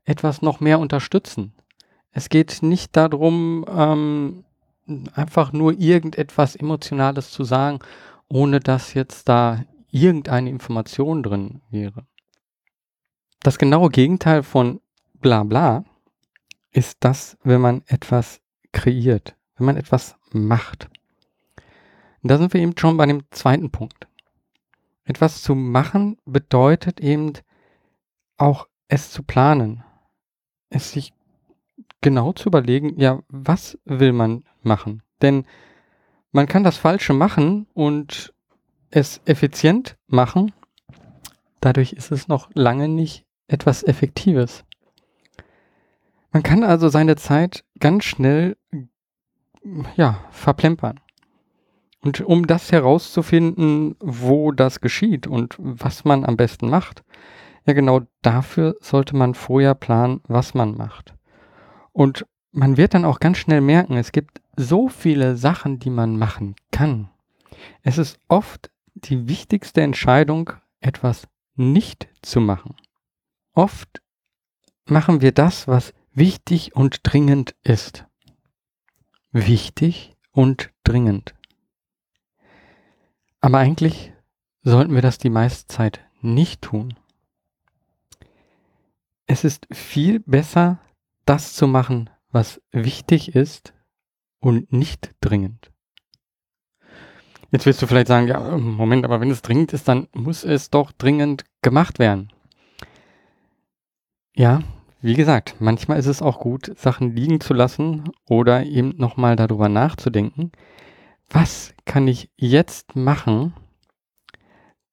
etwas 0.05 0.41
noch 0.41 0.59
mehr 0.59 0.79
unterstützen. 0.79 1.53
Es 2.11 2.29
geht 2.29 2.63
nicht 2.63 2.95
darum, 2.95 3.65
ähm, 3.69 4.45
einfach 5.13 5.53
nur 5.53 5.73
irgendetwas 5.77 6.55
Emotionales 6.55 7.31
zu 7.31 7.43
sagen, 7.43 7.79
ohne 8.27 8.59
dass 8.59 8.93
jetzt 8.93 9.29
da 9.29 9.63
irgendeine 9.91 10.49
Information 10.49 11.23
drin 11.23 11.61
wäre. 11.69 12.05
Das 13.41 13.57
genaue 13.57 13.89
Gegenteil 13.89 14.43
von 14.43 14.81
bla 15.15 15.43
bla 15.43 15.83
ist 16.71 16.97
das, 17.01 17.37
wenn 17.43 17.61
man 17.61 17.83
etwas 17.87 18.41
kreiert, 18.71 19.35
wenn 19.57 19.65
man 19.65 19.77
etwas 19.77 20.15
macht. 20.31 20.89
Und 22.21 22.31
da 22.31 22.37
sind 22.37 22.53
wir 22.53 22.61
eben 22.61 22.77
schon 22.77 22.97
bei 22.97 23.05
dem 23.05 23.23
zweiten 23.31 23.69
Punkt. 23.69 24.07
Etwas 25.09 25.41
zu 25.41 25.55
machen 25.55 26.19
bedeutet 26.25 26.99
eben 26.99 27.33
auch 28.37 28.67
es 28.89 29.09
zu 29.09 29.23
planen, 29.23 29.83
es 30.69 30.91
sich 30.91 31.13
genau 31.99 32.31
zu 32.31 32.49
überlegen, 32.49 32.99
ja, 32.99 33.23
was 33.27 33.79
will 33.85 34.13
man 34.13 34.43
machen? 34.61 35.01
Denn 35.23 35.45
man 36.31 36.45
kann 36.45 36.63
das 36.63 36.77
Falsche 36.77 37.13
machen 37.13 37.65
und 37.73 38.35
es 38.91 39.19
effizient 39.25 39.97
machen. 40.05 40.53
Dadurch 41.59 41.93
ist 41.93 42.11
es 42.11 42.27
noch 42.27 42.51
lange 42.53 42.87
nicht 42.87 43.25
etwas 43.47 43.81
Effektives. 43.81 44.63
Man 46.31 46.43
kann 46.43 46.63
also 46.63 46.87
seine 46.87 47.15
Zeit 47.15 47.65
ganz 47.79 48.03
schnell, 48.03 48.57
ja, 49.95 50.23
verplempern. 50.29 50.99
Und 52.01 52.21
um 52.21 52.47
das 52.47 52.71
herauszufinden, 52.71 53.95
wo 53.99 54.51
das 54.51 54.79
geschieht 54.79 55.27
und 55.27 55.55
was 55.57 56.05
man 56.05 56.23
am 56.25 56.37
besten 56.37 56.69
macht, 56.69 57.03
ja 57.65 57.73
genau 57.73 58.01
dafür 58.21 58.75
sollte 58.79 59.15
man 59.15 59.33
vorher 59.33 59.75
planen, 59.75 60.21
was 60.27 60.53
man 60.53 60.77
macht. 60.77 61.13
Und 61.91 62.25
man 62.51 62.77
wird 62.77 62.93
dann 62.93 63.05
auch 63.05 63.19
ganz 63.19 63.37
schnell 63.37 63.61
merken, 63.61 63.97
es 63.97 64.11
gibt 64.11 64.41
so 64.55 64.87
viele 64.87 65.35
Sachen, 65.35 65.79
die 65.79 65.89
man 65.89 66.17
machen 66.17 66.55
kann. 66.71 67.09
Es 67.83 67.97
ist 67.97 68.19
oft 68.27 68.71
die 68.93 69.27
wichtigste 69.27 69.81
Entscheidung, 69.81 70.51
etwas 70.79 71.27
nicht 71.55 72.07
zu 72.21 72.39
machen. 72.39 72.75
Oft 73.53 74.01
machen 74.85 75.21
wir 75.21 75.31
das, 75.31 75.67
was 75.67 75.93
wichtig 76.13 76.75
und 76.75 77.01
dringend 77.03 77.55
ist. 77.63 78.05
Wichtig 79.31 80.15
und 80.31 80.71
dringend. 80.83 81.35
Aber 83.41 83.59
eigentlich 83.59 84.13
sollten 84.63 84.93
wir 84.93 85.01
das 85.01 85.17
die 85.17 85.29
meiste 85.29 85.67
Zeit 85.67 86.05
nicht 86.21 86.61
tun. 86.61 86.95
Es 89.25 89.43
ist 89.43 89.67
viel 89.71 90.19
besser, 90.19 90.79
das 91.25 91.53
zu 91.53 91.67
machen, 91.67 92.09
was 92.31 92.61
wichtig 92.71 93.35
ist 93.35 93.73
und 94.39 94.73
nicht 94.73 95.15
dringend. 95.21 95.71
Jetzt 97.51 97.65
wirst 97.65 97.81
du 97.81 97.87
vielleicht 97.87 98.07
sagen, 98.07 98.27
ja, 98.27 98.39
Moment, 98.57 99.05
aber 99.05 99.21
wenn 99.21 99.31
es 99.31 99.41
dringend 99.41 99.73
ist, 99.73 99.87
dann 99.87 100.07
muss 100.13 100.43
es 100.43 100.69
doch 100.69 100.91
dringend 100.91 101.45
gemacht 101.61 101.97
werden. 101.97 102.31
Ja, 104.35 104.61
wie 105.01 105.15
gesagt, 105.15 105.55
manchmal 105.59 105.97
ist 105.97 106.05
es 106.05 106.21
auch 106.21 106.39
gut, 106.39 106.77
Sachen 106.77 107.15
liegen 107.15 107.39
zu 107.39 107.53
lassen 107.53 108.09
oder 108.25 108.65
eben 108.65 108.95
nochmal 108.97 109.35
darüber 109.35 109.69
nachzudenken. 109.69 110.51
Was 111.29 111.75
kann 111.85 112.07
ich 112.07 112.31
jetzt 112.37 112.95
machen, 112.95 113.53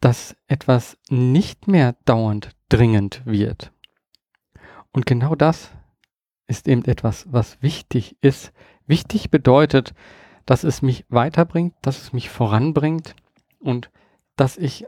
dass 0.01 0.37
etwas 0.47 0.99
nicht 1.09 1.67
mehr 1.67 1.97
dauernd 2.05 2.51
dringend 2.69 3.25
wird? 3.25 3.73
Und 4.93 5.07
genau 5.07 5.35
das 5.35 5.71
ist 6.47 6.69
eben 6.69 6.85
etwas, 6.85 7.27
was 7.33 7.61
wichtig 7.63 8.17
ist. 8.21 8.53
Wichtig 8.87 9.31
bedeutet, 9.31 9.95
dass 10.45 10.63
es 10.63 10.83
mich 10.83 11.07
weiterbringt, 11.09 11.75
dass 11.83 12.03
es 12.03 12.13
mich 12.13 12.29
voranbringt 12.29 13.17
und 13.59 13.91
dass 14.37 14.59
ich 14.59 14.87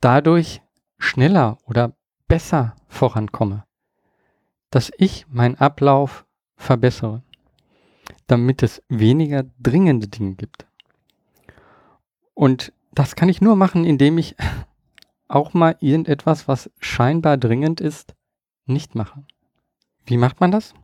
dadurch 0.00 0.62
schneller 0.98 1.58
oder 1.66 1.96
besser 2.28 2.76
vorankomme. 2.86 3.64
Dass 4.70 4.92
ich 4.96 5.26
meinen 5.28 5.56
Ablauf 5.56 6.24
verbessere, 6.56 7.22
damit 8.26 8.62
es 8.62 8.82
weniger 8.88 9.44
dringende 9.60 10.08
Dinge 10.08 10.34
gibt. 10.34 10.66
Und 12.34 12.72
das 12.92 13.16
kann 13.16 13.28
ich 13.28 13.40
nur 13.40 13.56
machen, 13.56 13.84
indem 13.84 14.18
ich 14.18 14.36
auch 15.28 15.54
mal 15.54 15.76
irgendetwas, 15.80 16.48
was 16.48 16.70
scheinbar 16.78 17.36
dringend 17.36 17.80
ist, 17.80 18.14
nicht 18.66 18.94
mache. 18.94 19.24
Wie 20.04 20.16
macht 20.16 20.40
man 20.40 20.50
das? 20.50 20.74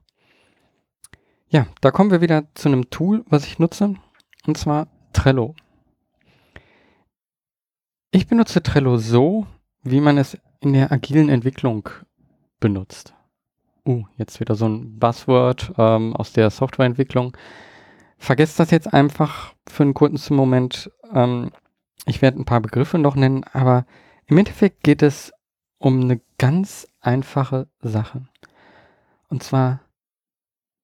Ja, 1.49 1.67
da 1.81 1.91
kommen 1.91 2.11
wir 2.11 2.21
wieder 2.21 2.45
zu 2.55 2.69
einem 2.69 2.91
Tool, 2.91 3.25
was 3.29 3.47
ich 3.47 3.59
nutze, 3.59 3.95
und 4.47 4.59
zwar 4.59 4.89
Trello. 5.13 5.55
Ich 8.11 8.27
benutze 8.27 8.63
Trello 8.63 8.97
so, 8.99 9.47
wie 9.83 10.01
man 10.01 10.19
es 10.19 10.39
in 10.61 10.73
der 10.73 10.93
agilen 10.93 11.29
Entwicklung 11.29 11.89
benutzt. 12.61 13.15
Uh, 13.89 14.05
jetzt 14.19 14.39
wieder 14.39 14.55
so 14.55 14.69
ein 14.69 14.99
Buzzword 14.99 15.73
ähm, 15.79 16.15
aus 16.15 16.35
der 16.35 16.51
Softwareentwicklung. 16.51 17.35
Vergesst 18.19 18.61
das 18.61 18.71
jetzt 18.71 18.93
einfach 18.93 19.55
für 19.67 19.83
einen 19.83 19.95
kurzen 19.95 20.37
Moment. 20.37 20.91
Ähm, 21.11 21.53
ich 22.05 22.21
werde 22.21 22.39
ein 22.39 22.45
paar 22.45 22.61
Begriffe 22.61 22.99
noch 22.99 23.17
nennen, 23.17 23.45
aber 23.51 23.87
im 24.27 24.37
Endeffekt 24.37 24.85
geht 24.85 25.01
es 25.03 25.33
um 25.79 26.03
eine 26.03 26.21
ganz 26.37 26.87
einfache 27.01 27.67
Sache. 27.81 28.27
Und 29.31 29.43
zwar 29.43 29.81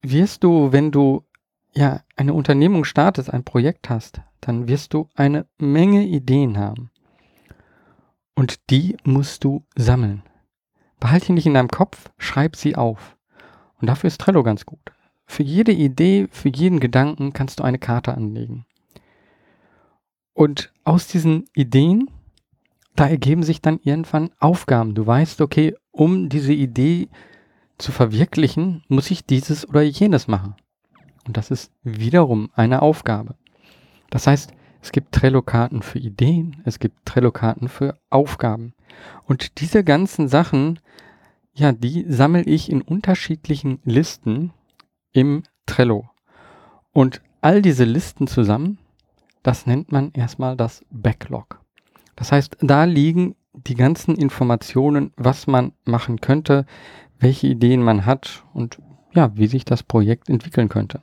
wirst 0.00 0.42
du, 0.42 0.72
wenn 0.72 0.90
du 0.90 1.26
ja 1.74 2.00
eine 2.16 2.32
Unternehmung 2.32 2.84
startest, 2.84 3.28
ein 3.28 3.44
Projekt 3.44 3.90
hast, 3.90 4.22
dann 4.40 4.66
wirst 4.66 4.94
du 4.94 5.10
eine 5.14 5.46
Menge 5.58 6.04
Ideen 6.04 6.56
haben. 6.56 6.90
Und 8.34 8.70
die 8.70 8.96
musst 9.04 9.44
du 9.44 9.66
sammeln. 9.76 10.22
Behalte 11.04 11.28
ihn 11.28 11.34
nicht 11.34 11.44
in 11.44 11.52
deinem 11.52 11.68
Kopf, 11.68 12.10
schreib 12.16 12.56
sie 12.56 12.76
auf. 12.76 13.18
Und 13.78 13.88
dafür 13.88 14.08
ist 14.08 14.22
Trello 14.22 14.42
ganz 14.42 14.64
gut. 14.64 14.80
Für 15.26 15.42
jede 15.42 15.70
Idee, 15.70 16.28
für 16.30 16.48
jeden 16.48 16.80
Gedanken 16.80 17.34
kannst 17.34 17.60
du 17.60 17.62
eine 17.62 17.78
Karte 17.78 18.14
anlegen. 18.14 18.64
Und 20.32 20.72
aus 20.82 21.06
diesen 21.06 21.44
Ideen, 21.54 22.08
da 22.96 23.06
ergeben 23.06 23.42
sich 23.42 23.60
dann 23.60 23.80
irgendwann 23.82 24.30
Aufgaben. 24.38 24.94
Du 24.94 25.06
weißt, 25.06 25.42
okay, 25.42 25.76
um 25.90 26.30
diese 26.30 26.54
Idee 26.54 27.10
zu 27.76 27.92
verwirklichen, 27.92 28.82
muss 28.88 29.10
ich 29.10 29.26
dieses 29.26 29.68
oder 29.68 29.82
jenes 29.82 30.26
machen. 30.26 30.54
Und 31.26 31.36
das 31.36 31.50
ist 31.50 31.70
wiederum 31.82 32.48
eine 32.54 32.80
Aufgabe. 32.80 33.34
Das 34.08 34.26
heißt, 34.26 34.54
es 34.80 34.90
gibt 34.90 35.12
Trello-Karten 35.12 35.82
für 35.82 35.98
Ideen, 35.98 36.62
es 36.64 36.78
gibt 36.78 37.04
Trello-Karten 37.04 37.68
für 37.68 37.98
Aufgaben. 38.08 38.73
Und 39.26 39.60
diese 39.60 39.84
ganzen 39.84 40.28
Sachen, 40.28 40.80
ja, 41.52 41.72
die 41.72 42.04
sammle 42.08 42.42
ich 42.42 42.70
in 42.70 42.82
unterschiedlichen 42.82 43.80
Listen 43.84 44.52
im 45.12 45.44
Trello. 45.66 46.10
Und 46.92 47.22
all 47.40 47.62
diese 47.62 47.84
Listen 47.84 48.26
zusammen, 48.26 48.78
das 49.42 49.66
nennt 49.66 49.92
man 49.92 50.12
erstmal 50.12 50.56
das 50.56 50.84
Backlog. 50.90 51.60
Das 52.16 52.32
heißt, 52.32 52.56
da 52.60 52.84
liegen 52.84 53.36
die 53.52 53.74
ganzen 53.74 54.16
Informationen, 54.16 55.12
was 55.16 55.46
man 55.46 55.72
machen 55.84 56.20
könnte, 56.20 56.66
welche 57.18 57.46
Ideen 57.46 57.82
man 57.82 58.06
hat 58.06 58.44
und 58.52 58.78
ja, 59.14 59.36
wie 59.36 59.46
sich 59.46 59.64
das 59.64 59.82
Projekt 59.82 60.28
entwickeln 60.28 60.68
könnte. 60.68 61.02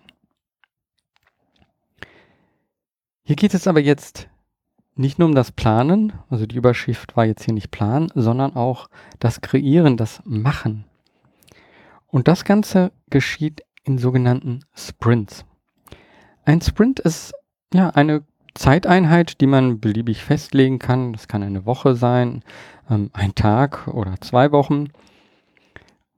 Hier 3.23 3.35
geht 3.35 3.53
es 3.53 3.67
aber 3.67 3.79
jetzt 3.79 4.27
nicht 4.95 5.19
nur 5.19 5.27
um 5.27 5.35
das 5.35 5.51
Planen, 5.51 6.13
also 6.29 6.45
die 6.45 6.55
Überschrift 6.55 7.15
war 7.15 7.25
jetzt 7.25 7.45
hier 7.45 7.53
nicht 7.53 7.71
Plan, 7.71 8.11
sondern 8.13 8.55
auch 8.55 8.89
das 9.19 9.41
Kreieren, 9.41 9.97
das 9.97 10.21
Machen. 10.25 10.85
Und 12.07 12.27
das 12.27 12.43
Ganze 12.43 12.91
geschieht 13.09 13.63
in 13.83 13.97
sogenannten 13.97 14.65
Sprints. 14.75 15.45
Ein 16.43 16.61
Sprint 16.61 16.99
ist 16.99 17.33
ja 17.73 17.89
eine 17.91 18.23
Zeiteinheit, 18.53 19.39
die 19.39 19.47
man 19.47 19.79
beliebig 19.79 20.23
festlegen 20.23 20.77
kann. 20.77 21.13
Das 21.13 21.27
kann 21.27 21.41
eine 21.41 21.65
Woche 21.65 21.95
sein, 21.95 22.43
ähm, 22.89 23.09
ein 23.13 23.33
Tag 23.33 23.87
oder 23.87 24.19
zwei 24.19 24.51
Wochen 24.51 24.89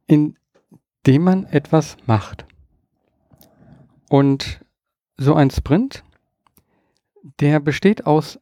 indem 0.08 1.24
man 1.24 1.46
etwas 1.46 1.98
macht. 2.06 2.46
Und 4.10 4.62
so 5.18 5.34
ein 5.34 5.50
Sprint, 5.50 6.04
der 7.40 7.60
besteht 7.60 8.06
aus 8.06 8.40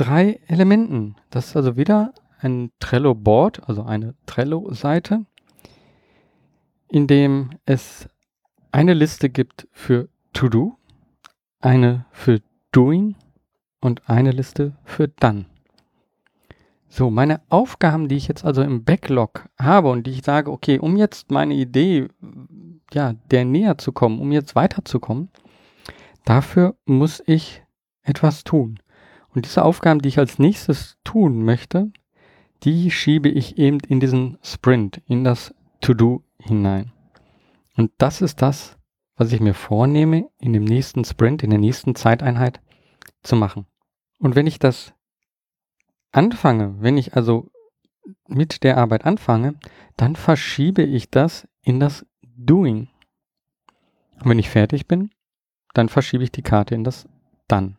drei 0.00 0.40
Elementen. 0.46 1.16
Das 1.28 1.48
ist 1.48 1.56
also 1.56 1.76
wieder 1.76 2.14
ein 2.38 2.72
Trello-Board, 2.80 3.68
also 3.68 3.82
eine 3.82 4.14
Trello-Seite, 4.24 5.26
in 6.88 7.06
dem 7.06 7.50
es 7.66 8.08
eine 8.72 8.94
Liste 8.94 9.28
gibt 9.28 9.68
für 9.72 10.08
To-Do, 10.32 10.78
eine 11.60 12.06
für 12.12 12.40
Doing 12.72 13.14
und 13.82 14.08
eine 14.08 14.30
Liste 14.30 14.74
für 14.84 15.08
Done. 15.08 15.44
So, 16.88 17.10
meine 17.10 17.42
Aufgaben, 17.50 18.08
die 18.08 18.16
ich 18.16 18.26
jetzt 18.26 18.44
also 18.44 18.62
im 18.62 18.84
Backlog 18.84 19.50
habe 19.58 19.90
und 19.90 20.06
die 20.06 20.12
ich 20.12 20.24
sage, 20.24 20.50
okay, 20.50 20.78
um 20.78 20.96
jetzt 20.96 21.30
meine 21.30 21.54
Idee, 21.54 22.08
ja, 22.94 23.12
der 23.30 23.44
näher 23.44 23.76
zu 23.76 23.92
kommen, 23.92 24.18
um 24.18 24.32
jetzt 24.32 24.56
weiterzukommen, 24.56 25.28
dafür 26.24 26.74
muss 26.86 27.22
ich 27.26 27.62
etwas 28.02 28.44
tun. 28.44 28.80
Und 29.34 29.44
diese 29.46 29.64
Aufgaben, 29.64 30.00
die 30.00 30.08
ich 30.08 30.18
als 30.18 30.38
nächstes 30.38 30.98
tun 31.04 31.44
möchte, 31.44 31.92
die 32.62 32.90
schiebe 32.90 33.28
ich 33.28 33.58
eben 33.58 33.78
in 33.80 34.00
diesen 34.00 34.38
Sprint, 34.42 35.02
in 35.06 35.24
das 35.24 35.54
To-Do 35.80 36.24
hinein. 36.38 36.92
Und 37.76 37.92
das 37.98 38.20
ist 38.20 38.42
das, 38.42 38.76
was 39.16 39.32
ich 39.32 39.40
mir 39.40 39.54
vornehme, 39.54 40.28
in 40.38 40.52
dem 40.52 40.64
nächsten 40.64 41.04
Sprint, 41.04 41.42
in 41.42 41.50
der 41.50 41.58
nächsten 41.58 41.94
Zeiteinheit 41.94 42.60
zu 43.22 43.36
machen. 43.36 43.66
Und 44.18 44.34
wenn 44.34 44.46
ich 44.46 44.58
das 44.58 44.92
anfange, 46.12 46.74
wenn 46.80 46.98
ich 46.98 47.14
also 47.14 47.50
mit 48.26 48.62
der 48.62 48.76
Arbeit 48.76 49.04
anfange, 49.04 49.54
dann 49.96 50.16
verschiebe 50.16 50.82
ich 50.82 51.10
das 51.10 51.48
in 51.62 51.80
das 51.80 52.06
Doing. 52.22 52.88
Und 54.20 54.30
wenn 54.30 54.38
ich 54.38 54.50
fertig 54.50 54.86
bin, 54.86 55.10
dann 55.74 55.88
verschiebe 55.88 56.24
ich 56.24 56.32
die 56.32 56.42
Karte 56.42 56.74
in 56.74 56.84
das 56.84 57.08
Dann. 57.46 57.76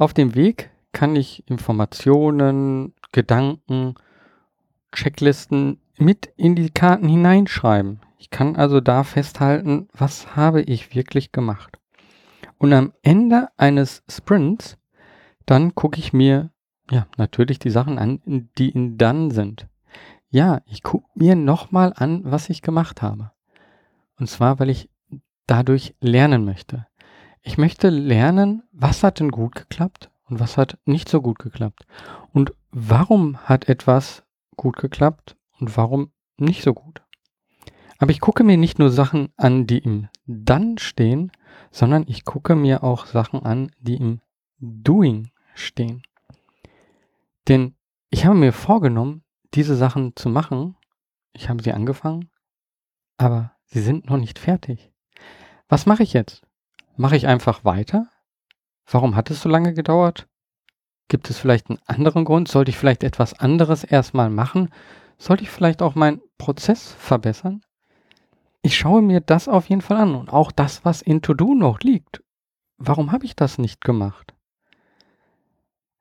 Auf 0.00 0.14
dem 0.14 0.34
Weg 0.34 0.70
kann 0.92 1.14
ich 1.14 1.46
Informationen, 1.46 2.94
Gedanken, 3.12 3.96
Checklisten 4.92 5.78
mit 5.98 6.32
in 6.38 6.56
die 6.56 6.70
Karten 6.70 7.06
hineinschreiben. 7.06 8.00
Ich 8.16 8.30
kann 8.30 8.56
also 8.56 8.80
da 8.80 9.04
festhalten, 9.04 9.88
was 9.92 10.34
habe 10.34 10.62
ich 10.62 10.94
wirklich 10.94 11.32
gemacht. 11.32 11.78
Und 12.56 12.72
am 12.72 12.94
Ende 13.02 13.48
eines 13.58 14.02
Sprints, 14.08 14.78
dann 15.44 15.74
gucke 15.74 15.98
ich 15.98 16.14
mir 16.14 16.50
ja, 16.90 17.06
natürlich 17.18 17.58
die 17.58 17.68
Sachen 17.68 17.98
an, 17.98 18.48
die 18.56 18.70
in 18.70 18.96
dann 18.96 19.30
sind. 19.30 19.68
Ja, 20.30 20.62
ich 20.64 20.82
gucke 20.82 21.08
mir 21.14 21.36
nochmal 21.36 21.92
an, 21.94 22.22
was 22.24 22.48
ich 22.48 22.62
gemacht 22.62 23.02
habe. 23.02 23.32
Und 24.18 24.30
zwar, 24.30 24.60
weil 24.60 24.70
ich 24.70 24.88
dadurch 25.46 25.94
lernen 26.00 26.46
möchte. 26.46 26.86
Ich 27.42 27.58
möchte 27.58 27.88
lernen, 27.88 28.62
was 28.72 29.02
hat 29.02 29.20
denn 29.20 29.30
gut 29.30 29.54
geklappt 29.54 30.10
und 30.28 30.40
was 30.40 30.56
hat 30.56 30.78
nicht 30.84 31.08
so 31.08 31.22
gut 31.22 31.38
geklappt. 31.38 31.86
Und 32.32 32.52
warum 32.70 33.38
hat 33.38 33.68
etwas 33.68 34.24
gut 34.56 34.76
geklappt 34.76 35.36
und 35.58 35.76
warum 35.76 36.12
nicht 36.36 36.62
so 36.62 36.74
gut. 36.74 37.02
Aber 37.98 38.10
ich 38.10 38.20
gucke 38.20 38.44
mir 38.44 38.56
nicht 38.56 38.78
nur 38.78 38.90
Sachen 38.90 39.30
an, 39.36 39.66
die 39.66 39.78
im 39.78 40.08
Dann 40.26 40.78
stehen, 40.78 41.32
sondern 41.70 42.04
ich 42.06 42.24
gucke 42.24 42.56
mir 42.56 42.82
auch 42.82 43.06
Sachen 43.06 43.42
an, 43.42 43.70
die 43.78 43.96
im 43.96 44.20
Doing 44.58 45.30
stehen. 45.54 46.02
Denn 47.48 47.74
ich 48.10 48.26
habe 48.26 48.36
mir 48.36 48.52
vorgenommen, 48.52 49.22
diese 49.54 49.76
Sachen 49.76 50.14
zu 50.16 50.28
machen. 50.28 50.76
Ich 51.32 51.48
habe 51.48 51.62
sie 51.62 51.72
angefangen, 51.72 52.30
aber 53.18 53.52
sie 53.66 53.80
sind 53.80 54.06
noch 54.06 54.16
nicht 54.16 54.38
fertig. 54.38 54.92
Was 55.68 55.86
mache 55.86 56.02
ich 56.02 56.12
jetzt? 56.12 56.42
Mache 57.00 57.16
ich 57.16 57.26
einfach 57.26 57.64
weiter? 57.64 58.08
Warum 58.84 59.16
hat 59.16 59.30
es 59.30 59.40
so 59.40 59.48
lange 59.48 59.72
gedauert? 59.72 60.28
Gibt 61.08 61.30
es 61.30 61.38
vielleicht 61.38 61.70
einen 61.70 61.78
anderen 61.86 62.26
Grund? 62.26 62.46
Sollte 62.46 62.68
ich 62.68 62.76
vielleicht 62.76 63.04
etwas 63.04 63.32
anderes 63.32 63.84
erstmal 63.84 64.28
machen? 64.28 64.68
Sollte 65.16 65.44
ich 65.44 65.48
vielleicht 65.48 65.80
auch 65.80 65.94
meinen 65.94 66.20
Prozess 66.36 66.92
verbessern? 66.92 67.62
Ich 68.60 68.76
schaue 68.76 69.00
mir 69.00 69.22
das 69.22 69.48
auf 69.48 69.70
jeden 69.70 69.80
Fall 69.80 69.96
an 69.96 70.14
und 70.14 70.30
auch 70.30 70.52
das, 70.52 70.84
was 70.84 71.00
in 71.00 71.22
To-Do 71.22 71.54
noch 71.54 71.80
liegt. 71.80 72.22
Warum 72.76 73.12
habe 73.12 73.24
ich 73.24 73.34
das 73.34 73.56
nicht 73.56 73.80
gemacht? 73.80 74.34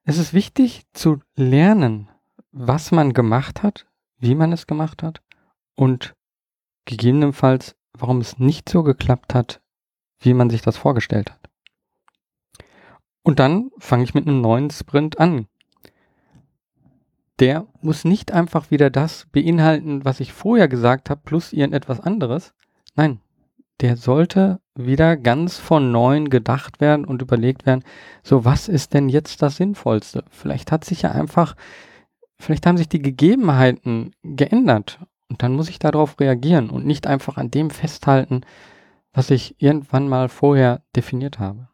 Es 0.04 0.18
ist 0.18 0.34
wichtig 0.34 0.84
zu 0.92 1.22
lernen, 1.38 2.10
was 2.52 2.92
man 2.92 3.14
gemacht 3.14 3.64
hat, 3.64 3.88
wie 4.18 4.36
man 4.36 4.52
es 4.52 4.68
gemacht 4.68 5.02
hat 5.02 5.22
und 5.78 6.14
gegebenenfalls, 6.84 7.78
warum 7.94 8.20
es 8.20 8.38
nicht 8.38 8.68
so 8.68 8.84
geklappt 8.84 9.34
hat, 9.34 9.62
wie 10.20 10.34
man 10.34 10.50
sich 10.50 10.62
das 10.62 10.78
vorgestellt 10.78 11.32
hat. 11.32 11.50
Und 13.24 13.40
dann 13.40 13.72
fange 13.78 14.04
ich 14.04 14.14
mit 14.14 14.28
einem 14.28 14.42
neuen 14.42 14.70
Sprint 14.70 15.20
an. 15.20 15.48
Der 17.40 17.68
muss 17.82 18.04
nicht 18.04 18.32
einfach 18.32 18.70
wieder 18.70 18.90
das 18.90 19.28
beinhalten, 19.32 20.04
was 20.04 20.20
ich 20.20 20.34
vorher 20.34 20.68
gesagt 20.68 21.10
habe, 21.10 21.22
plus 21.24 21.54
irgendetwas 21.54 22.00
anderes. 22.00 22.54
Nein, 22.96 23.22
der 23.82 23.96
sollte 23.96 24.60
wieder 24.76 25.16
ganz 25.16 25.58
von 25.58 25.92
neuem 25.92 26.30
gedacht 26.30 26.82
werden 26.82 27.06
und 27.06 27.22
überlegt 27.22 27.66
werden, 27.66 27.84
so 28.24 28.44
was 28.44 28.68
ist 28.68 28.94
denn 28.94 29.10
jetzt 29.10 29.42
das 29.42 29.56
Sinnvollste? 29.56 30.26
Vielleicht 30.30 30.72
hat 30.72 30.84
sich 30.84 31.04
ja 31.04 31.12
einfach, 31.12 31.56
vielleicht 32.38 32.66
haben 32.66 32.78
sich 32.78 32.90
die 32.90 33.02
Gegebenheiten 33.02 34.12
geändert 34.24 35.00
und 35.30 35.44
dann 35.44 35.54
muss 35.54 35.70
ich 35.70 35.80
darauf 35.80 36.20
reagieren 36.20 36.70
und 36.70 36.86
nicht 36.86 37.08
einfach 37.08 37.38
an 37.38 37.52
dem 37.52 37.70
festhalten, 37.70 38.42
was 39.14 39.30
ich 39.30 39.62
irgendwann 39.62 40.08
mal 40.08 40.30
vorher 40.30 40.84
definiert 40.96 41.40
habe. 41.40 41.70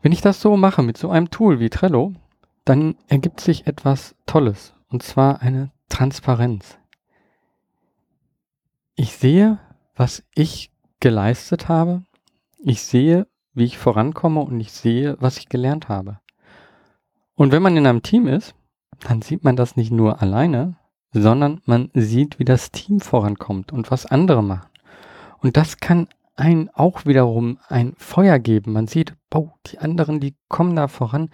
Wenn 0.00 0.12
ich 0.12 0.20
das 0.20 0.40
so 0.40 0.56
mache 0.56 0.82
mit 0.82 0.96
so 0.96 1.10
einem 1.10 1.30
Tool 1.30 1.60
wie 1.60 1.70
Trello, 1.70 2.14
dann 2.64 2.96
ergibt 3.08 3.40
sich 3.40 3.66
etwas 3.66 4.14
Tolles 4.26 4.74
und 4.88 5.02
zwar 5.02 5.42
eine 5.42 5.72
Transparenz. 5.88 6.78
Ich 8.94 9.16
sehe, 9.16 9.58
was 9.94 10.24
ich 10.34 10.72
geleistet 11.00 11.68
habe. 11.68 12.04
Ich 12.58 12.82
sehe, 12.82 13.26
wie 13.54 13.64
ich 13.64 13.78
vorankomme 13.78 14.40
und 14.40 14.58
ich 14.60 14.72
sehe, 14.72 15.16
was 15.20 15.38
ich 15.38 15.48
gelernt 15.48 15.88
habe. 15.88 16.20
Und 17.34 17.52
wenn 17.52 17.62
man 17.62 17.76
in 17.76 17.86
einem 17.86 18.02
Team 18.02 18.26
ist, 18.26 18.54
dann 19.00 19.22
sieht 19.22 19.44
man 19.44 19.56
das 19.56 19.76
nicht 19.76 19.92
nur 19.92 20.20
alleine, 20.22 20.76
sondern 21.12 21.60
man 21.64 21.90
sieht, 21.94 22.38
wie 22.38 22.44
das 22.44 22.70
Team 22.70 23.00
vorankommt 23.00 23.72
und 23.72 23.90
was 23.90 24.06
andere 24.06 24.42
machen. 24.42 24.68
Und 25.38 25.56
das 25.56 25.78
kann 25.78 26.08
einen 26.36 26.70
auch 26.70 27.06
wiederum 27.06 27.58
ein 27.68 27.94
Feuer 27.96 28.38
geben. 28.38 28.72
Man 28.72 28.86
sieht, 28.86 29.14
oh, 29.34 29.50
die 29.66 29.78
anderen, 29.78 30.20
die 30.20 30.36
kommen 30.48 30.76
da 30.76 30.88
voran, 30.88 31.30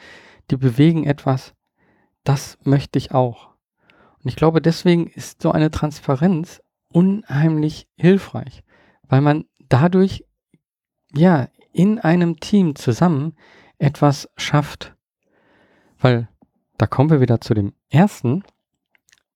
die 0.51 0.57
bewegen 0.57 1.05
etwas. 1.05 1.55
Das 2.23 2.59
möchte 2.65 2.99
ich 2.99 3.13
auch. 3.13 3.51
Und 4.23 4.29
ich 4.29 4.37
glaube, 4.37 4.63
deswegen 4.63 5.07
ist 5.09 5.43
so 5.43 5.53
eine 5.53 5.71
Transparenz 5.71 6.63
unheimlich 6.89 7.87
hilfreich, 7.97 8.63
weil 9.09 9.21
man 9.21 9.45
dadurch 9.69 10.25
ja 11.13 11.49
in 11.73 11.99
einem 11.99 12.41
Team 12.41 12.77
zusammen 12.77 13.37
etwas 13.79 14.31
schafft. 14.37 14.95
Weil 15.99 16.29
da 16.79 16.87
kommen 16.87 17.11
wir 17.11 17.21
wieder 17.21 17.41
zu 17.41 17.53
dem 17.53 17.75
ersten 17.91 18.45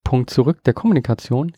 Punkt 0.09 0.31
zurück 0.31 0.63
der 0.63 0.73
Kommunikation. 0.73 1.55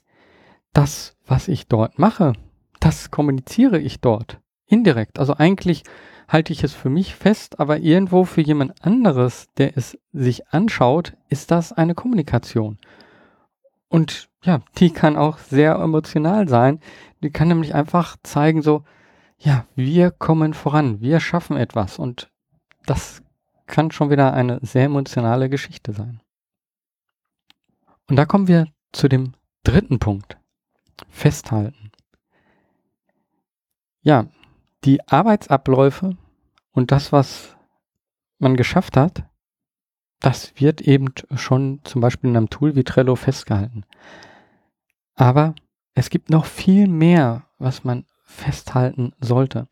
Das, 0.74 1.16
was 1.26 1.48
ich 1.48 1.70
dort 1.70 1.98
mache, 1.98 2.34
das 2.82 3.10
kommuniziere 3.10 3.80
ich 3.80 4.02
dort 4.02 4.42
indirekt. 4.68 5.20
Also 5.20 5.38
eigentlich 5.38 5.84
halte 6.28 6.52
ich 6.52 6.62
es 6.62 6.74
für 6.74 6.90
mich 6.90 7.16
fest, 7.16 7.62
aber 7.62 7.78
irgendwo 7.80 8.26
für 8.26 8.42
jemand 8.42 8.84
anderes, 8.84 9.48
der 9.58 9.78
es 9.78 9.98
sich 10.12 10.50
anschaut, 10.50 11.14
ist 11.30 11.50
das 11.50 11.72
eine 11.72 11.96
Kommunikation. 11.96 12.78
Und 13.88 14.28
ja, 14.44 14.60
die 14.80 14.92
kann 14.92 15.16
auch 15.16 15.38
sehr 15.38 15.76
emotional 15.76 16.50
sein. 16.50 16.82
Die 17.24 17.32
kann 17.32 17.48
nämlich 17.48 17.74
einfach 17.74 18.18
zeigen, 18.22 18.62
so, 18.62 18.84
ja, 19.38 19.64
wir 19.76 20.12
kommen 20.12 20.54
voran, 20.54 21.00
wir 21.00 21.22
schaffen 21.22 21.56
etwas. 21.56 22.00
Und 22.00 22.30
das 22.86 23.24
kann 23.66 23.92
schon 23.92 24.10
wieder 24.10 24.34
eine 24.34 24.60
sehr 24.62 24.84
emotionale 24.84 25.48
Geschichte 25.48 25.94
sein. 25.94 26.20
Und 28.12 28.18
da 28.18 28.26
kommen 28.26 28.50
wir 28.50 28.68
zu 28.92 29.08
dem 29.08 29.36
dritten 29.64 29.98
Punkt. 29.98 30.38
Festhalten. 31.08 31.94
Ja, 34.02 34.28
die 34.84 35.08
Arbeitsabläufe 35.08 36.18
und 36.74 36.92
das, 36.92 37.14
was 37.14 37.56
man 38.38 38.58
geschafft 38.58 38.98
hat, 38.98 39.24
das 40.20 40.52
wird 40.60 40.82
eben 40.82 41.14
schon 41.36 41.80
zum 41.86 42.02
Beispiel 42.02 42.32
in 42.32 42.36
einem 42.36 42.50
Tool 42.50 42.76
wie 42.76 42.84
Trello 42.84 43.16
festgehalten. 43.16 43.86
Aber 45.16 45.56
es 45.94 46.10
gibt 46.10 46.30
noch 46.30 46.44
viel 46.44 46.90
mehr, 46.90 47.48
was 47.60 47.86
man 47.86 48.06
festhalten 48.26 49.14
sollte. 49.22 49.70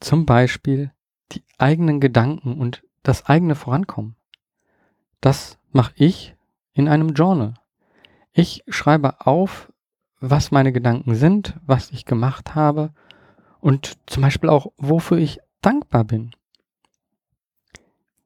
Zum 0.00 0.24
Beispiel 0.24 0.92
die 1.32 1.44
eigenen 1.58 2.00
Gedanken 2.00 2.58
und 2.58 2.82
das 3.02 3.26
eigene 3.26 3.54
Vorankommen. 3.54 4.16
Das 5.20 5.58
mache 5.72 5.92
ich 5.96 6.34
in 6.78 6.88
einem 6.88 7.10
Journal. 7.10 7.54
Ich 8.32 8.62
schreibe 8.68 9.26
auf, 9.26 9.72
was 10.20 10.50
meine 10.50 10.72
Gedanken 10.72 11.14
sind, 11.16 11.54
was 11.66 11.90
ich 11.90 12.04
gemacht 12.04 12.54
habe 12.54 12.92
und 13.60 13.98
zum 14.06 14.22
Beispiel 14.22 14.48
auch, 14.48 14.72
wofür 14.76 15.18
ich 15.18 15.40
dankbar 15.60 16.04
bin. 16.04 16.30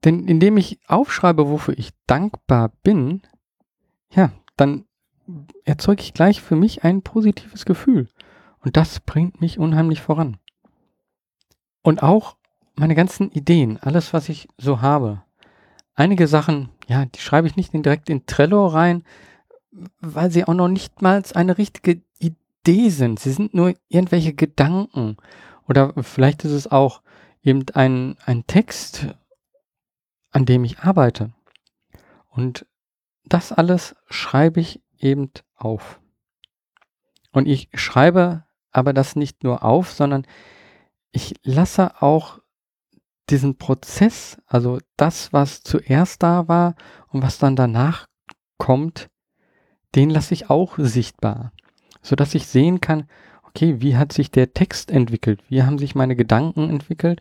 Denn 0.04 0.26
indem 0.26 0.56
ich 0.56 0.80
aufschreibe, 0.86 1.48
wofür 1.48 1.78
ich 1.78 1.92
dankbar 2.06 2.70
bin, 2.82 3.22
ja, 4.10 4.32
dann 4.56 4.84
erzeuge 5.64 6.02
ich 6.02 6.12
gleich 6.12 6.42
für 6.42 6.56
mich 6.56 6.84
ein 6.84 7.02
positives 7.02 7.64
Gefühl. 7.64 8.08
Und 8.60 8.76
das 8.76 9.00
bringt 9.00 9.40
mich 9.40 9.58
unheimlich 9.58 10.02
voran. 10.02 10.38
Und 11.82 12.02
auch 12.02 12.36
meine 12.74 12.94
ganzen 12.94 13.30
Ideen, 13.30 13.78
alles, 13.78 14.12
was 14.12 14.28
ich 14.28 14.48
so 14.58 14.82
habe. 14.82 15.22
Einige 15.94 16.26
Sachen, 16.26 16.68
ja, 16.92 17.06
die 17.06 17.20
schreibe 17.20 17.48
ich 17.48 17.56
nicht 17.56 17.72
direkt 17.72 18.10
in 18.10 18.26
Trello 18.26 18.66
rein, 18.66 19.02
weil 20.00 20.30
sie 20.30 20.44
auch 20.44 20.52
noch 20.52 20.68
nicht 20.68 21.00
mal 21.00 21.22
eine 21.34 21.56
richtige 21.56 22.02
Idee 22.18 22.90
sind. 22.90 23.18
Sie 23.18 23.32
sind 23.32 23.54
nur 23.54 23.74
irgendwelche 23.88 24.34
Gedanken. 24.34 25.16
Oder 25.66 25.94
vielleicht 26.02 26.44
ist 26.44 26.52
es 26.52 26.70
auch 26.70 27.00
eben 27.42 27.64
ein, 27.72 28.16
ein 28.26 28.46
Text, 28.46 29.06
an 30.32 30.44
dem 30.44 30.64
ich 30.64 30.80
arbeite. 30.80 31.32
Und 32.28 32.66
das 33.24 33.52
alles 33.52 33.96
schreibe 34.10 34.60
ich 34.60 34.82
eben 34.98 35.30
auf. 35.54 35.98
Und 37.32 37.48
ich 37.48 37.70
schreibe 37.72 38.44
aber 38.70 38.92
das 38.92 39.16
nicht 39.16 39.44
nur 39.44 39.64
auf, 39.64 39.92
sondern 39.92 40.26
ich 41.10 41.36
lasse 41.42 42.02
auch 42.02 42.41
diesen 43.32 43.56
Prozess, 43.56 44.36
also 44.46 44.78
das, 44.96 45.32
was 45.32 45.62
zuerst 45.62 46.22
da 46.22 46.46
war 46.48 46.76
und 47.08 47.22
was 47.22 47.38
dann 47.38 47.56
danach 47.56 48.06
kommt, 48.58 49.10
den 49.94 50.10
lasse 50.10 50.34
ich 50.34 50.50
auch 50.50 50.74
sichtbar, 50.78 51.52
so 52.02 52.14
dass 52.14 52.34
ich 52.34 52.46
sehen 52.46 52.80
kann, 52.80 53.08
okay, 53.42 53.80
wie 53.80 53.96
hat 53.96 54.12
sich 54.12 54.30
der 54.30 54.54
Text 54.54 54.90
entwickelt, 54.90 55.42
wie 55.48 55.62
haben 55.62 55.78
sich 55.78 55.94
meine 55.94 56.16
Gedanken 56.16 56.70
entwickelt 56.70 57.20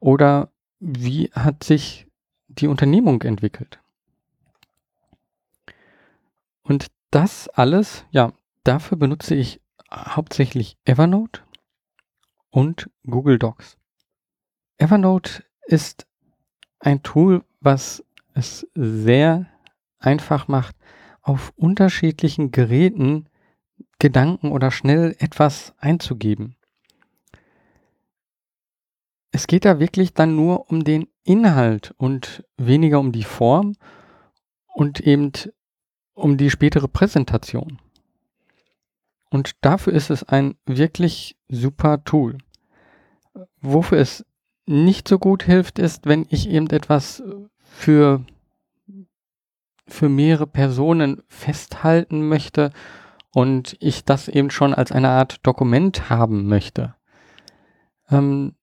oder 0.00 0.50
wie 0.80 1.30
hat 1.32 1.64
sich 1.64 2.06
die 2.48 2.68
Unternehmung 2.68 3.22
entwickelt. 3.22 3.80
Und 6.62 6.86
das 7.10 7.48
alles, 7.48 8.04
ja, 8.10 8.32
dafür 8.64 8.98
benutze 8.98 9.34
ich 9.34 9.60
hauptsächlich 9.92 10.76
Evernote 10.84 11.42
und 12.50 12.90
Google 13.06 13.38
Docs. 13.38 13.78
Evernote 14.76 15.42
ist 15.68 16.06
ein 16.80 17.02
Tool, 17.02 17.44
was 17.60 18.04
es 18.34 18.66
sehr 18.74 19.46
einfach 19.98 20.48
macht, 20.48 20.74
auf 21.20 21.52
unterschiedlichen 21.56 22.50
Geräten 22.50 23.28
Gedanken 23.98 24.52
oder 24.52 24.70
schnell 24.70 25.14
etwas 25.18 25.74
einzugeben. 25.78 26.56
Es 29.30 29.46
geht 29.46 29.64
da 29.64 29.78
wirklich 29.78 30.14
dann 30.14 30.36
nur 30.36 30.70
um 30.70 30.84
den 30.84 31.08
Inhalt 31.24 31.94
und 31.98 32.44
weniger 32.56 32.98
um 32.98 33.12
die 33.12 33.24
Form 33.24 33.74
und 34.74 35.00
eben 35.00 35.32
um 36.14 36.38
die 36.38 36.50
spätere 36.50 36.88
Präsentation. 36.88 37.78
Und 39.30 39.56
dafür 39.60 39.92
ist 39.92 40.10
es 40.10 40.24
ein 40.24 40.56
wirklich 40.64 41.36
super 41.48 42.02
Tool. 42.04 42.38
Wofür 43.60 43.98
es 43.98 44.24
nicht 44.68 45.08
so 45.08 45.18
gut 45.18 45.42
hilft, 45.42 45.78
ist, 45.78 46.06
wenn 46.06 46.26
ich 46.28 46.48
eben 46.48 46.68
etwas 46.70 47.22
für, 47.62 48.24
für 49.86 50.08
mehrere 50.08 50.46
Personen 50.46 51.22
festhalten 51.28 52.28
möchte 52.28 52.70
und 53.32 53.76
ich 53.80 54.04
das 54.04 54.28
eben 54.28 54.50
schon 54.50 54.74
als 54.74 54.92
eine 54.92 55.08
Art 55.08 55.46
Dokument 55.46 56.10
haben 56.10 56.46
möchte. 56.48 56.94
Ähm, 58.10 58.54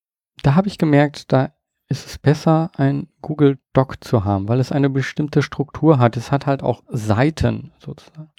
da 0.43 0.55
habe 0.55 0.67
ich 0.67 0.77
gemerkt, 0.77 1.31
da 1.31 1.53
ist 1.87 2.07
es 2.07 2.17
besser, 2.17 2.71
ein 2.77 3.07
Google 3.21 3.59
Doc 3.73 4.03
zu 4.03 4.25
haben, 4.25 4.47
weil 4.47 4.59
es 4.59 4.71
eine 4.71 4.89
bestimmte 4.89 5.41
Struktur 5.41 5.99
hat. 5.99 6.17
Es 6.17 6.31
hat 6.31 6.45
halt 6.45 6.63
auch 6.63 6.83
Seiten 6.87 7.71
sozusagen. 7.79 8.31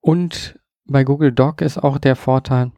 Und 0.00 0.58
bei 0.84 1.04
Google 1.04 1.32
Doc 1.32 1.60
ist 1.60 1.78
auch 1.78 1.98
der 1.98 2.16
Vorteil, 2.16 2.72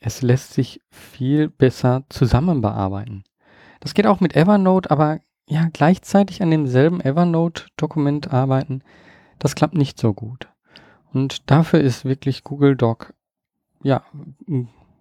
es 0.00 0.22
lässt 0.22 0.54
sich 0.54 0.80
viel 0.90 1.48
besser 1.48 2.04
zusammen 2.08 2.60
bearbeiten. 2.62 3.24
Das 3.80 3.94
geht 3.94 4.06
auch 4.06 4.20
mit 4.20 4.34
Evernote, 4.34 4.90
aber 4.90 5.20
ja, 5.46 5.68
gleichzeitig 5.72 6.42
an 6.42 6.50
demselben 6.50 7.00
Evernote-Dokument 7.00 8.32
arbeiten, 8.32 8.82
das 9.38 9.54
klappt 9.54 9.74
nicht 9.74 9.98
so 9.98 10.14
gut. 10.14 10.48
Und 11.12 11.50
dafür 11.50 11.80
ist 11.80 12.04
wirklich 12.04 12.44
Google 12.44 12.76
Doc 12.76 13.14
ja 13.82 14.04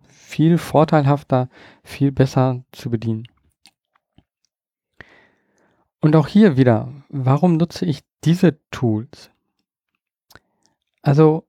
viel 0.07 0.57
vorteilhafter, 0.57 1.49
viel 1.83 2.12
besser 2.12 2.63
zu 2.71 2.89
bedienen. 2.89 3.27
Und 6.01 6.15
auch 6.15 6.27
hier 6.27 6.57
wieder, 6.57 6.91
warum 7.09 7.57
nutze 7.57 7.85
ich 7.85 8.03
diese 8.23 8.59
Tools? 8.71 9.31
Also, 11.01 11.45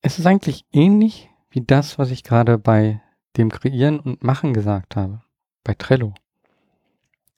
es 0.00 0.18
ist 0.18 0.26
eigentlich 0.26 0.64
ähnlich 0.72 1.30
wie 1.58 1.66
das, 1.66 1.98
was 1.98 2.12
ich 2.12 2.22
gerade 2.22 2.56
bei 2.56 3.02
dem 3.36 3.50
Kreieren 3.50 3.98
und 3.98 4.22
Machen 4.22 4.54
gesagt 4.54 4.94
habe, 4.94 5.22
bei 5.64 5.74
Trello. 5.74 6.14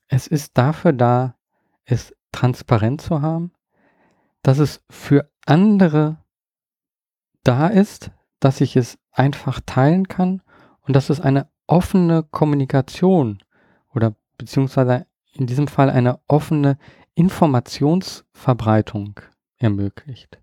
Es 0.08 0.26
ist 0.26 0.58
dafür 0.58 0.92
da, 0.92 1.38
es 1.86 2.14
transparent 2.30 3.00
zu 3.00 3.22
haben, 3.22 3.50
dass 4.42 4.58
es 4.58 4.84
für 4.90 5.30
andere 5.46 6.18
da 7.44 7.68
ist, 7.68 8.10
dass 8.40 8.60
ich 8.60 8.76
es 8.76 8.98
einfach 9.10 9.58
teilen 9.64 10.06
kann 10.06 10.42
und 10.82 10.94
dass 10.94 11.08
es 11.08 11.22
eine 11.22 11.48
offene 11.66 12.22
Kommunikation 12.22 13.42
oder 13.94 14.14
beziehungsweise 14.36 15.06
in 15.32 15.46
diesem 15.46 15.66
Fall 15.66 15.88
eine 15.88 16.20
offene 16.28 16.76
Informationsverbreitung 17.14 19.18
ermöglicht. 19.56 20.42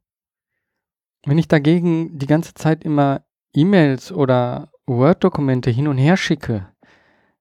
Wenn 1.27 1.37
ich 1.37 1.47
dagegen 1.47 2.17
die 2.17 2.25
ganze 2.25 2.55
Zeit 2.55 2.83
immer 2.83 3.26
E-Mails 3.53 4.11
oder 4.11 4.69
Word-Dokumente 4.85 5.69
hin 5.69 5.87
und 5.87 5.97
her 5.97 6.17
schicke, 6.17 6.67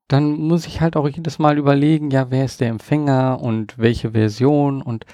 dann 0.09 0.33
muss 0.33 0.67
ich 0.67 0.81
halt 0.81 0.97
auch 0.97 1.09
jedes 1.09 1.39
Mal 1.39 1.59
überlegen, 1.59 2.11
ja, 2.11 2.31
wer 2.31 2.45
ist 2.45 2.61
der 2.61 2.69
Empfänger 2.69 3.41
und 3.41 3.79
welche 3.79 4.13
Version 4.13 4.83
und 4.83 5.05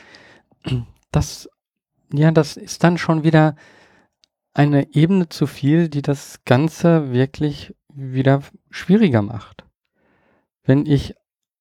das, 1.10 1.48
ja, 2.12 2.30
das 2.30 2.56
ist 2.56 2.84
dann 2.84 2.98
schon 2.98 3.24
wieder 3.24 3.56
eine 4.54 4.94
Ebene 4.94 5.28
zu 5.28 5.46
viel, 5.46 5.88
die 5.88 6.02
das 6.02 6.40
Ganze 6.44 7.12
wirklich 7.12 7.74
wieder 7.88 8.42
schwieriger 8.70 9.22
macht. 9.22 9.64
Wenn 10.62 10.86
ich 10.86 11.14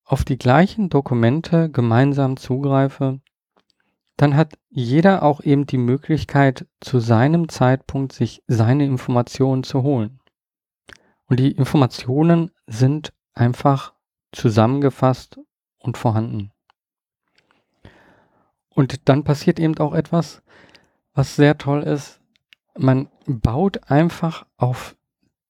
auf 0.03 0.25
die 0.25 0.37
gleichen 0.37 0.89
Dokumente 0.89 1.69
gemeinsam 1.69 2.35
zugreife, 2.35 3.21
dann 4.17 4.35
hat 4.35 4.57
jeder 4.69 5.23
auch 5.23 5.41
eben 5.41 5.65
die 5.65 5.77
Möglichkeit, 5.77 6.67
zu 6.79 6.99
seinem 6.99 7.49
Zeitpunkt 7.49 8.13
sich 8.13 8.43
seine 8.47 8.85
Informationen 8.85 9.63
zu 9.63 9.83
holen. 9.83 10.19
Und 11.25 11.39
die 11.39 11.51
Informationen 11.51 12.51
sind 12.67 13.13
einfach 13.33 13.93
zusammengefasst 14.31 15.39
und 15.79 15.97
vorhanden. 15.97 16.51
Und 18.69 19.09
dann 19.09 19.23
passiert 19.23 19.59
eben 19.59 19.77
auch 19.79 19.93
etwas, 19.93 20.41
was 21.13 21.35
sehr 21.35 21.57
toll 21.57 21.83
ist. 21.83 22.21
Man 22.77 23.09
baut 23.25 23.89
einfach 23.89 24.45
auf 24.57 24.95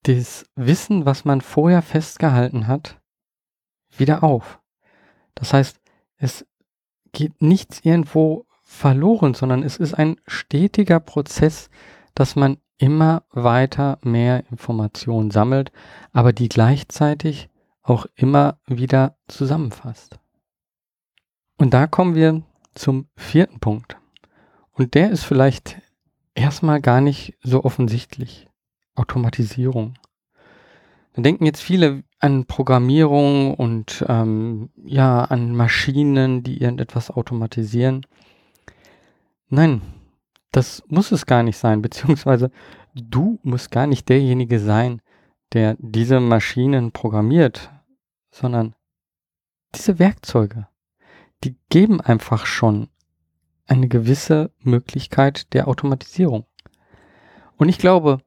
das 0.02 0.44
Wissen, 0.56 1.06
was 1.06 1.24
man 1.24 1.40
vorher 1.40 1.82
festgehalten 1.82 2.66
hat, 2.66 3.00
wieder 3.96 4.24
auf. 4.24 4.60
Das 5.34 5.52
heißt, 5.52 5.80
es 6.16 6.46
geht 7.12 7.40
nichts 7.40 7.80
irgendwo 7.84 8.46
verloren, 8.72 9.34
sondern 9.34 9.62
es 9.62 9.76
ist 9.76 9.94
ein 9.94 10.16
stetiger 10.26 10.98
Prozess, 10.98 11.68
dass 12.14 12.36
man 12.36 12.56
immer 12.78 13.22
weiter 13.30 13.98
mehr 14.02 14.44
Informationen 14.50 15.30
sammelt, 15.30 15.70
aber 16.12 16.32
die 16.32 16.48
gleichzeitig 16.48 17.48
auch 17.82 18.06
immer 18.16 18.58
wieder 18.66 19.16
zusammenfasst. 19.28 20.18
Und 21.58 21.74
da 21.74 21.86
kommen 21.86 22.14
wir 22.14 22.42
zum 22.74 23.06
vierten 23.14 23.60
Punkt. 23.60 23.96
Und 24.72 24.94
der 24.94 25.10
ist 25.10 25.24
vielleicht 25.24 25.80
erstmal 26.34 26.80
gar 26.80 27.00
nicht 27.00 27.34
so 27.42 27.64
offensichtlich. 27.64 28.48
Automatisierung. 28.94 29.94
Da 31.14 31.22
denken 31.22 31.46
jetzt 31.46 31.62
viele 31.62 32.04
an 32.18 32.46
Programmierung 32.46 33.54
und 33.54 34.04
ähm, 34.08 34.70
ja, 34.84 35.24
an 35.24 35.54
Maschinen, 35.54 36.42
die 36.42 36.60
irgendetwas 36.60 37.10
automatisieren. 37.10 38.06
Nein, 39.54 39.82
das 40.50 40.82
muss 40.88 41.12
es 41.12 41.26
gar 41.26 41.42
nicht 41.42 41.58
sein, 41.58 41.82
beziehungsweise 41.86 42.50
du 42.94 43.38
musst 43.42 43.70
gar 43.70 43.86
nicht 43.86 44.08
derjenige 44.08 44.58
sein, 44.58 45.02
der 45.52 45.76
diese 45.78 46.20
Maschinen 46.20 46.92
programmiert, 46.92 47.70
sondern 48.30 48.74
diese 49.74 49.98
Werkzeuge, 49.98 50.68
die 51.44 51.56
geben 51.68 52.00
einfach 52.00 52.46
schon 52.46 52.88
eine 53.66 53.88
gewisse 53.88 54.50
Möglichkeit 54.60 55.52
der 55.52 55.68
Automatisierung. 55.68 56.46
Und 57.58 57.68
ich 57.68 57.76
glaube, 57.76 58.22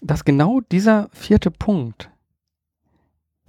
dass 0.00 0.24
genau 0.24 0.60
dieser 0.60 1.08
vierte 1.12 1.50
Punkt 1.50 2.10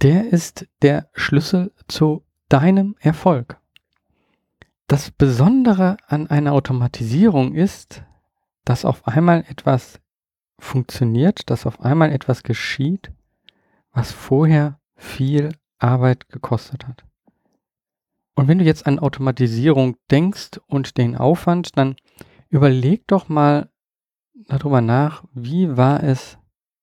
der 0.02 0.32
ist 0.32 0.66
der 0.82 1.10
Schlüssel 1.12 1.72
zu 1.86 2.24
deinem 2.48 2.96
Erfolg. 3.00 3.59
Das 4.90 5.12
Besondere 5.12 5.98
an 6.08 6.26
einer 6.26 6.52
Automatisierung 6.52 7.54
ist, 7.54 8.02
dass 8.64 8.84
auf 8.84 9.06
einmal 9.06 9.44
etwas 9.48 10.00
funktioniert, 10.58 11.48
dass 11.48 11.64
auf 11.64 11.80
einmal 11.80 12.10
etwas 12.10 12.42
geschieht, 12.42 13.12
was 13.92 14.10
vorher 14.10 14.80
viel 14.96 15.54
Arbeit 15.78 16.28
gekostet 16.28 16.88
hat. 16.88 17.04
Und 18.34 18.48
wenn 18.48 18.58
du 18.58 18.64
jetzt 18.64 18.84
an 18.84 18.98
Automatisierung 18.98 19.96
denkst 20.10 20.58
und 20.66 20.98
den 20.98 21.16
Aufwand, 21.16 21.78
dann 21.78 21.94
überleg 22.48 23.06
doch 23.06 23.28
mal 23.28 23.70
darüber 24.48 24.80
nach, 24.80 25.22
wie 25.32 25.76
war 25.76 26.02
es 26.02 26.36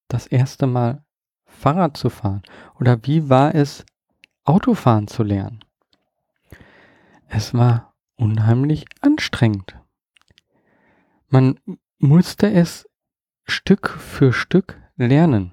das 0.08 0.26
erste 0.26 0.66
Mal 0.66 1.04
Fahrrad 1.44 1.98
zu 1.98 2.08
fahren? 2.08 2.40
Oder 2.80 3.00
wie 3.02 3.28
war 3.28 3.54
es, 3.54 3.84
Autofahren 4.44 5.08
zu 5.08 5.22
lernen? 5.22 5.62
Es 7.28 7.52
war 7.52 7.87
unheimlich 8.18 8.84
anstrengend. 9.00 9.80
Man 11.28 11.58
musste 11.98 12.50
es 12.50 12.86
Stück 13.44 13.88
für 13.88 14.32
Stück 14.32 14.80
lernen. 14.96 15.52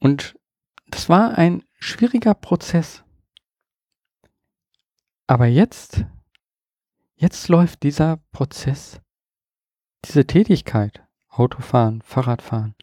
Und 0.00 0.38
das 0.88 1.08
war 1.08 1.38
ein 1.38 1.62
schwieriger 1.78 2.34
Prozess. 2.34 3.02
Aber 5.26 5.46
jetzt, 5.46 6.04
jetzt 7.16 7.48
läuft 7.48 7.82
dieser 7.82 8.18
Prozess, 8.32 9.00
diese 10.04 10.26
Tätigkeit, 10.26 11.04
Autofahren, 11.28 12.02
Fahrradfahren, 12.02 12.74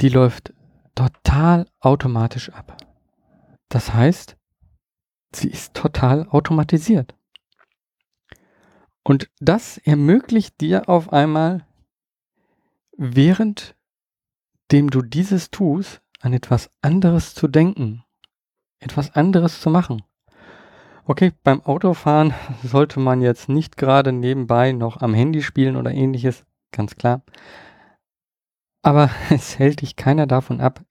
die 0.00 0.08
läuft 0.08 0.54
total 0.94 1.68
automatisch 1.80 2.50
ab. 2.50 2.76
Das 3.68 3.92
heißt, 3.92 4.37
sie 5.34 5.48
ist 5.48 5.74
total 5.74 6.28
automatisiert. 6.28 7.14
Und 9.02 9.30
das 9.40 9.78
ermöglicht 9.78 10.60
dir 10.60 10.88
auf 10.88 11.12
einmal, 11.12 11.66
während 12.96 13.74
dem 14.70 14.90
du 14.90 15.02
dieses 15.02 15.50
tust, 15.50 16.02
an 16.20 16.32
etwas 16.32 16.70
anderes 16.82 17.34
zu 17.34 17.48
denken, 17.48 18.04
etwas 18.80 19.14
anderes 19.14 19.60
zu 19.60 19.70
machen. 19.70 20.02
Okay, 21.04 21.32
beim 21.42 21.62
Autofahren 21.62 22.34
sollte 22.62 23.00
man 23.00 23.22
jetzt 23.22 23.48
nicht 23.48 23.76
gerade 23.76 24.12
nebenbei 24.12 24.72
noch 24.72 25.00
am 25.00 25.14
Handy 25.14 25.42
spielen 25.42 25.76
oder 25.76 25.92
ähnliches, 25.92 26.44
ganz 26.70 26.96
klar. 26.96 27.22
Aber 28.82 29.10
es 29.30 29.58
hält 29.58 29.80
dich 29.80 29.96
keiner 29.96 30.26
davon 30.26 30.60
ab, 30.60 30.84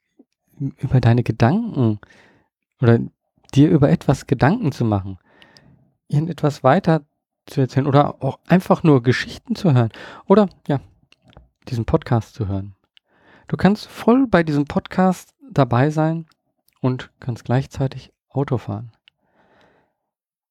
über 0.57 0.99
deine 1.01 1.21
Gedanken 1.21 1.99
oder 2.81 2.99
dir 3.53 3.69
über 3.69 3.89
etwas 3.89 4.27
Gedanken 4.27 4.71
zu 4.71 4.85
machen, 4.85 5.19
irgendetwas 6.07 6.63
weiter 6.63 7.05
zu 7.45 7.61
erzählen 7.61 7.87
oder 7.87 8.21
auch 8.23 8.39
einfach 8.47 8.83
nur 8.83 9.03
Geschichten 9.03 9.55
zu 9.55 9.73
hören 9.73 9.89
oder 10.25 10.49
ja, 10.67 10.79
diesen 11.67 11.85
Podcast 11.85 12.33
zu 12.33 12.47
hören. 12.47 12.75
Du 13.47 13.55
kannst 13.55 13.87
voll 13.87 14.27
bei 14.27 14.43
diesem 14.43 14.65
Podcast 14.65 15.33
dabei 15.49 15.89
sein 15.89 16.25
und 16.81 17.11
kannst 17.19 17.45
gleichzeitig 17.45 18.11
Auto 18.29 18.57
fahren. 18.57 18.91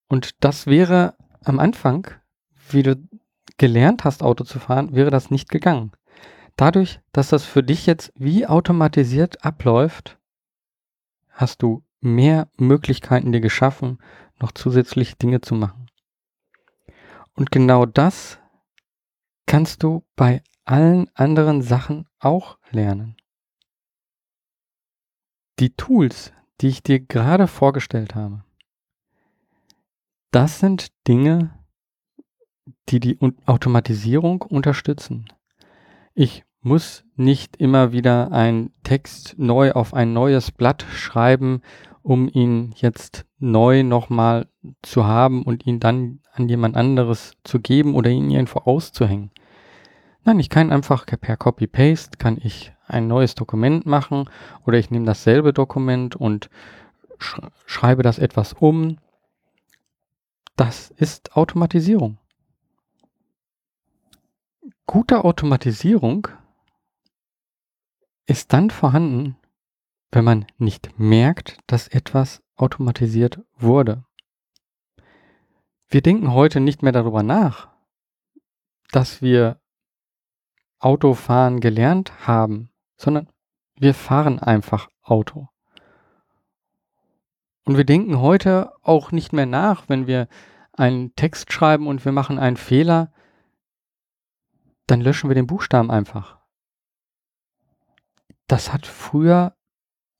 Und 0.08 0.42
das 0.44 0.66
wäre 0.66 1.14
am 1.44 1.58
Anfang, 1.58 2.06
wie 2.70 2.82
du 2.82 2.96
gelernt 3.58 4.04
hast, 4.04 4.22
Auto 4.22 4.44
zu 4.44 4.58
fahren, 4.58 4.94
wäre 4.94 5.10
das 5.10 5.30
nicht 5.30 5.50
gegangen 5.50 5.92
dadurch, 6.56 7.00
dass 7.12 7.28
das 7.28 7.44
für 7.44 7.62
dich 7.62 7.86
jetzt 7.86 8.12
wie 8.16 8.46
automatisiert 8.46 9.44
abläuft, 9.44 10.18
hast 11.30 11.62
du 11.62 11.84
mehr 12.06 12.48
Möglichkeiten 12.56 13.32
dir 13.32 13.40
geschaffen, 13.40 13.98
noch 14.40 14.52
zusätzlich 14.52 15.16
Dinge 15.16 15.40
zu 15.40 15.54
machen. 15.54 15.90
Und 17.34 17.50
genau 17.50 17.84
das 17.84 18.38
kannst 19.46 19.82
du 19.82 20.04
bei 20.16 20.42
allen 20.64 21.08
anderen 21.14 21.62
Sachen 21.62 22.06
auch 22.18 22.58
lernen. 22.70 23.16
Die 25.58 25.70
Tools, 25.70 26.32
die 26.60 26.68
ich 26.68 26.82
dir 26.82 27.00
gerade 27.00 27.46
vorgestellt 27.46 28.14
habe, 28.14 28.44
das 30.32 30.58
sind 30.58 30.88
Dinge, 31.06 31.58
die 32.88 33.00
die 33.00 33.18
Automatisierung 33.46 34.42
unterstützen. 34.42 35.26
Ich 36.14 36.44
muss 36.60 37.04
nicht 37.14 37.56
immer 37.56 37.92
wieder 37.92 38.32
einen 38.32 38.72
Text 38.82 39.36
neu 39.38 39.72
auf 39.72 39.94
ein 39.94 40.12
neues 40.12 40.50
Blatt 40.50 40.84
schreiben, 40.90 41.62
um 42.06 42.28
ihn 42.28 42.72
jetzt 42.76 43.26
neu 43.40 43.82
nochmal 43.82 44.46
zu 44.80 45.06
haben 45.06 45.42
und 45.42 45.66
ihn 45.66 45.80
dann 45.80 46.20
an 46.30 46.48
jemand 46.48 46.76
anderes 46.76 47.32
zu 47.42 47.58
geben 47.58 47.96
oder 47.96 48.10
ihn 48.10 48.30
irgendwo 48.30 48.60
auszuhängen. 48.60 49.32
Nein, 50.22 50.38
ich 50.38 50.48
kann 50.48 50.70
einfach 50.70 51.04
per 51.04 51.36
Copy-Paste 51.36 52.16
kann 52.16 52.38
ich 52.40 52.72
ein 52.86 53.08
neues 53.08 53.34
Dokument 53.34 53.86
machen 53.86 54.30
oder 54.64 54.78
ich 54.78 54.92
nehme 54.92 55.04
dasselbe 55.04 55.52
Dokument 55.52 56.14
und 56.14 56.48
sch 57.18 57.40
schreibe 57.64 58.04
das 58.04 58.20
etwas 58.20 58.52
um. 58.52 58.98
Das 60.54 60.90
ist 60.90 61.36
Automatisierung. 61.36 62.18
Gute 64.86 65.24
Automatisierung 65.24 66.28
ist 68.26 68.52
dann 68.52 68.70
vorhanden, 68.70 69.36
wenn 70.12 70.24
man 70.24 70.46
nicht 70.58 70.98
merkt, 70.98 71.58
dass 71.66 71.88
etwas 71.88 72.42
automatisiert 72.56 73.40
wurde. 73.56 74.04
Wir 75.88 76.02
denken 76.02 76.32
heute 76.32 76.60
nicht 76.60 76.82
mehr 76.82 76.92
darüber 76.92 77.22
nach, 77.22 77.68
dass 78.90 79.22
wir 79.22 79.60
Autofahren 80.78 81.60
gelernt 81.60 82.26
haben, 82.26 82.70
sondern 82.96 83.28
wir 83.78 83.94
fahren 83.94 84.38
einfach 84.38 84.88
Auto. 85.02 85.48
Und 87.64 87.76
wir 87.76 87.84
denken 87.84 88.20
heute 88.20 88.72
auch 88.82 89.12
nicht 89.12 89.32
mehr 89.32 89.46
nach, 89.46 89.88
wenn 89.88 90.06
wir 90.06 90.28
einen 90.72 91.14
Text 91.14 91.52
schreiben 91.52 91.86
und 91.86 92.04
wir 92.04 92.12
machen 92.12 92.38
einen 92.38 92.56
Fehler, 92.56 93.12
dann 94.86 95.00
löschen 95.00 95.28
wir 95.28 95.34
den 95.34 95.46
Buchstaben 95.46 95.90
einfach 95.90 96.36
das 98.46 98.72
hat 98.72 98.86
früher, 98.86 99.55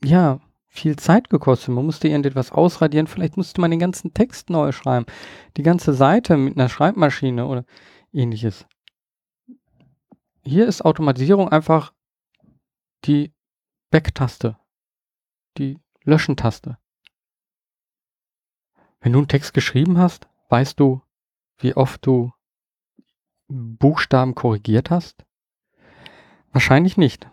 ja, 0.07 0.41
viel 0.69 0.97
Zeit 0.97 1.31
gekostet. 1.31 1.75
Man 1.75 1.85
musste 1.85 2.09
irgendetwas 2.09 2.53
ausradieren. 2.53 3.07
Vielleicht 3.07 3.37
musste 3.37 3.61
man 3.61 3.71
den 3.71 3.81
ganzen 3.81 4.15
Text 4.15 4.51
neu 4.51 4.73
schreiben. 4.73 5.07
Die 5.57 5.63
ganze 5.63 5.95
Seite 5.95 6.37
mit 6.37 6.57
einer 6.57 6.69
Schreibmaschine 6.69 7.47
oder 7.47 7.65
ähnliches. 8.13 8.67
Hier 10.43 10.67
ist 10.67 10.85
Automatisierung 10.85 11.49
einfach 11.49 11.93
die 13.05 13.33
Back-Taste. 13.91 14.57
Die 15.59 15.79
Löschen-Taste. 16.05 16.79
Wenn 19.01 19.13
du 19.13 19.19
einen 19.19 19.29
Text 19.29 19.55
geschrieben 19.55 19.99
hast, 19.99 20.29
weißt 20.51 20.79
du, 20.79 21.03
wie 21.59 21.75
oft 21.75 22.05
du 22.07 22.33
Buchstaben 23.49 24.35
korrigiert 24.35 24.91
hast? 24.91 25.25
Wahrscheinlich 26.53 26.97
nicht. 26.97 27.29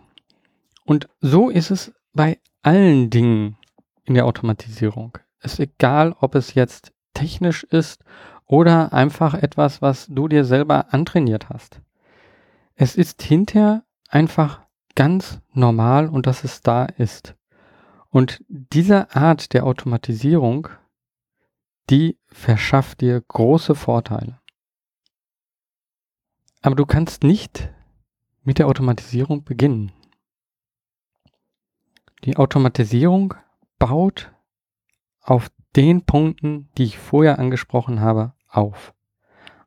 Und 0.84 1.08
so 1.20 1.50
ist 1.50 1.70
es 1.70 1.92
bei 2.12 2.40
allen 2.64 3.10
Dingen 3.10 3.56
in 4.04 4.14
der 4.14 4.26
Automatisierung. 4.26 5.18
Ist 5.40 5.60
egal, 5.60 6.14
ob 6.20 6.34
es 6.34 6.54
jetzt 6.54 6.92
technisch 7.12 7.64
ist 7.64 8.02
oder 8.46 8.92
einfach 8.92 9.34
etwas, 9.34 9.82
was 9.82 10.06
du 10.08 10.28
dir 10.28 10.44
selber 10.44 10.92
antrainiert 10.92 11.48
hast. 11.48 11.80
Es 12.74 12.96
ist 12.96 13.22
hinterher 13.22 13.84
einfach 14.08 14.62
ganz 14.94 15.40
normal 15.52 16.08
und 16.08 16.26
dass 16.26 16.44
es 16.44 16.60
da 16.60 16.84
ist. 16.84 17.36
Und 18.10 18.44
diese 18.48 19.14
Art 19.14 19.52
der 19.52 19.64
Automatisierung, 19.64 20.68
die 21.90 22.18
verschafft 22.26 23.00
dir 23.00 23.20
große 23.20 23.74
Vorteile. 23.74 24.40
Aber 26.62 26.76
du 26.76 26.86
kannst 26.86 27.24
nicht 27.24 27.70
mit 28.42 28.58
der 28.58 28.68
Automatisierung 28.68 29.44
beginnen. 29.44 29.92
Die 32.24 32.36
Automatisierung 32.36 33.34
baut 33.78 34.32
auf 35.20 35.50
den 35.76 36.06
Punkten, 36.06 36.70
die 36.78 36.84
ich 36.84 36.98
vorher 36.98 37.38
angesprochen 37.38 38.00
habe, 38.00 38.32
auf. 38.48 38.94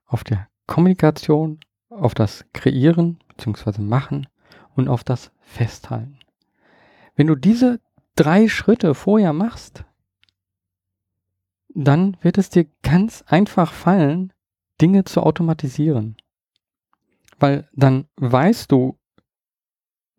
Auf 0.05 0.23
der 0.23 0.47
Kommunikation, 0.65 1.59
auf 1.89 2.13
das 2.13 2.45
Kreieren 2.53 3.19
bzw. 3.29 3.81
Machen 3.81 4.27
und 4.75 4.87
auf 4.87 5.03
das 5.03 5.31
Festhalten. 5.41 6.17
Wenn 7.15 7.27
du 7.27 7.35
diese 7.35 7.79
drei 8.15 8.47
Schritte 8.47 8.95
vorher 8.95 9.33
machst, 9.33 9.83
dann 11.69 12.17
wird 12.21 12.39
es 12.39 12.49
dir 12.49 12.65
ganz 12.81 13.23
einfach 13.27 13.71
fallen, 13.71 14.33
Dinge 14.81 15.03
zu 15.03 15.21
automatisieren. 15.21 16.17
Weil 17.39 17.69
dann 17.73 18.07
weißt 18.15 18.71
du, 18.71 18.97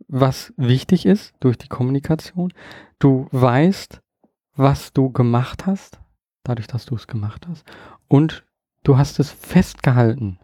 was 0.09 0.53
wichtig 0.57 1.07
ist 1.07 1.35
durch 1.41 1.57
die 1.59 1.69
Kommunikation. 1.69 2.53
Du 2.99 3.29
weißt, 3.31 4.01
was 4.55 4.93
du 4.93 5.11
gemacht 5.11 5.67
hast, 5.67 6.01
dadurch, 6.43 6.67
dass 6.67 6.87
du 6.87 6.97
es 6.97 7.07
gemacht 7.07 7.47
hast. 7.47 7.65
Und 8.09 8.45
du 8.83 8.97
hast 8.97 9.21
es 9.21 9.31
festgehalten. 9.31 10.41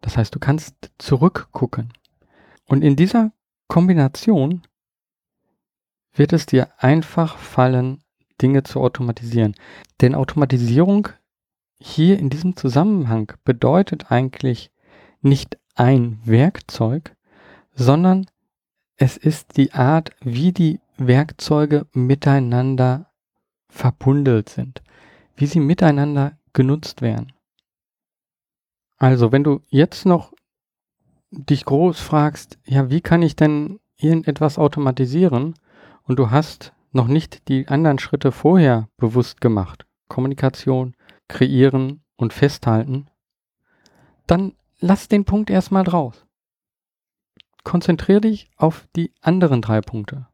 Das 0.00 0.16
heißt, 0.16 0.34
du 0.34 0.38
kannst 0.38 0.74
zurückgucken. 0.98 1.92
Und 2.66 2.82
in 2.82 2.96
dieser 2.96 3.32
Kombination 3.68 4.62
wird 6.14 6.32
es 6.32 6.46
dir 6.46 6.70
einfach 6.78 7.36
fallen, 7.36 8.02
Dinge 8.40 8.62
zu 8.62 8.80
automatisieren. 8.80 9.54
Denn 10.00 10.14
Automatisierung 10.14 11.08
hier 11.78 12.18
in 12.18 12.30
diesem 12.30 12.56
Zusammenhang 12.56 13.32
bedeutet 13.44 14.10
eigentlich 14.10 14.70
nicht 15.20 15.58
ein 15.74 16.20
Werkzeug, 16.24 17.14
sondern 17.74 18.26
es 18.96 19.16
ist 19.16 19.56
die 19.56 19.72
Art, 19.72 20.10
wie 20.20 20.52
die 20.52 20.80
Werkzeuge 20.96 21.86
miteinander 21.92 23.10
verbundelt 23.68 24.48
sind, 24.48 24.82
wie 25.36 25.46
sie 25.46 25.60
miteinander 25.60 26.38
genutzt 26.54 27.02
werden. 27.02 27.32
Also, 28.96 29.32
wenn 29.32 29.44
du 29.44 29.60
jetzt 29.68 30.06
noch 30.06 30.32
dich 31.30 31.66
groß 31.66 32.00
fragst, 32.00 32.58
ja, 32.64 32.88
wie 32.88 33.02
kann 33.02 33.20
ich 33.20 33.36
denn 33.36 33.78
irgendetwas 33.98 34.58
automatisieren 34.58 35.54
und 36.04 36.18
du 36.18 36.30
hast 36.30 36.72
noch 36.92 37.08
nicht 37.08 37.48
die 37.48 37.68
anderen 37.68 37.98
Schritte 37.98 38.32
vorher 38.32 38.88
bewusst 38.96 39.42
gemacht, 39.42 39.86
Kommunikation, 40.08 40.94
kreieren 41.28 42.02
und 42.16 42.32
festhalten, 42.32 43.08
dann 44.26 44.54
lass 44.80 45.08
den 45.08 45.26
Punkt 45.26 45.50
erstmal 45.50 45.84
draus 45.84 46.25
konzentriere 47.66 48.20
dich 48.20 48.48
auf 48.56 48.86
die 48.94 49.12
anderen 49.20 49.60
drei 49.60 49.80
Punkte. 49.80 50.28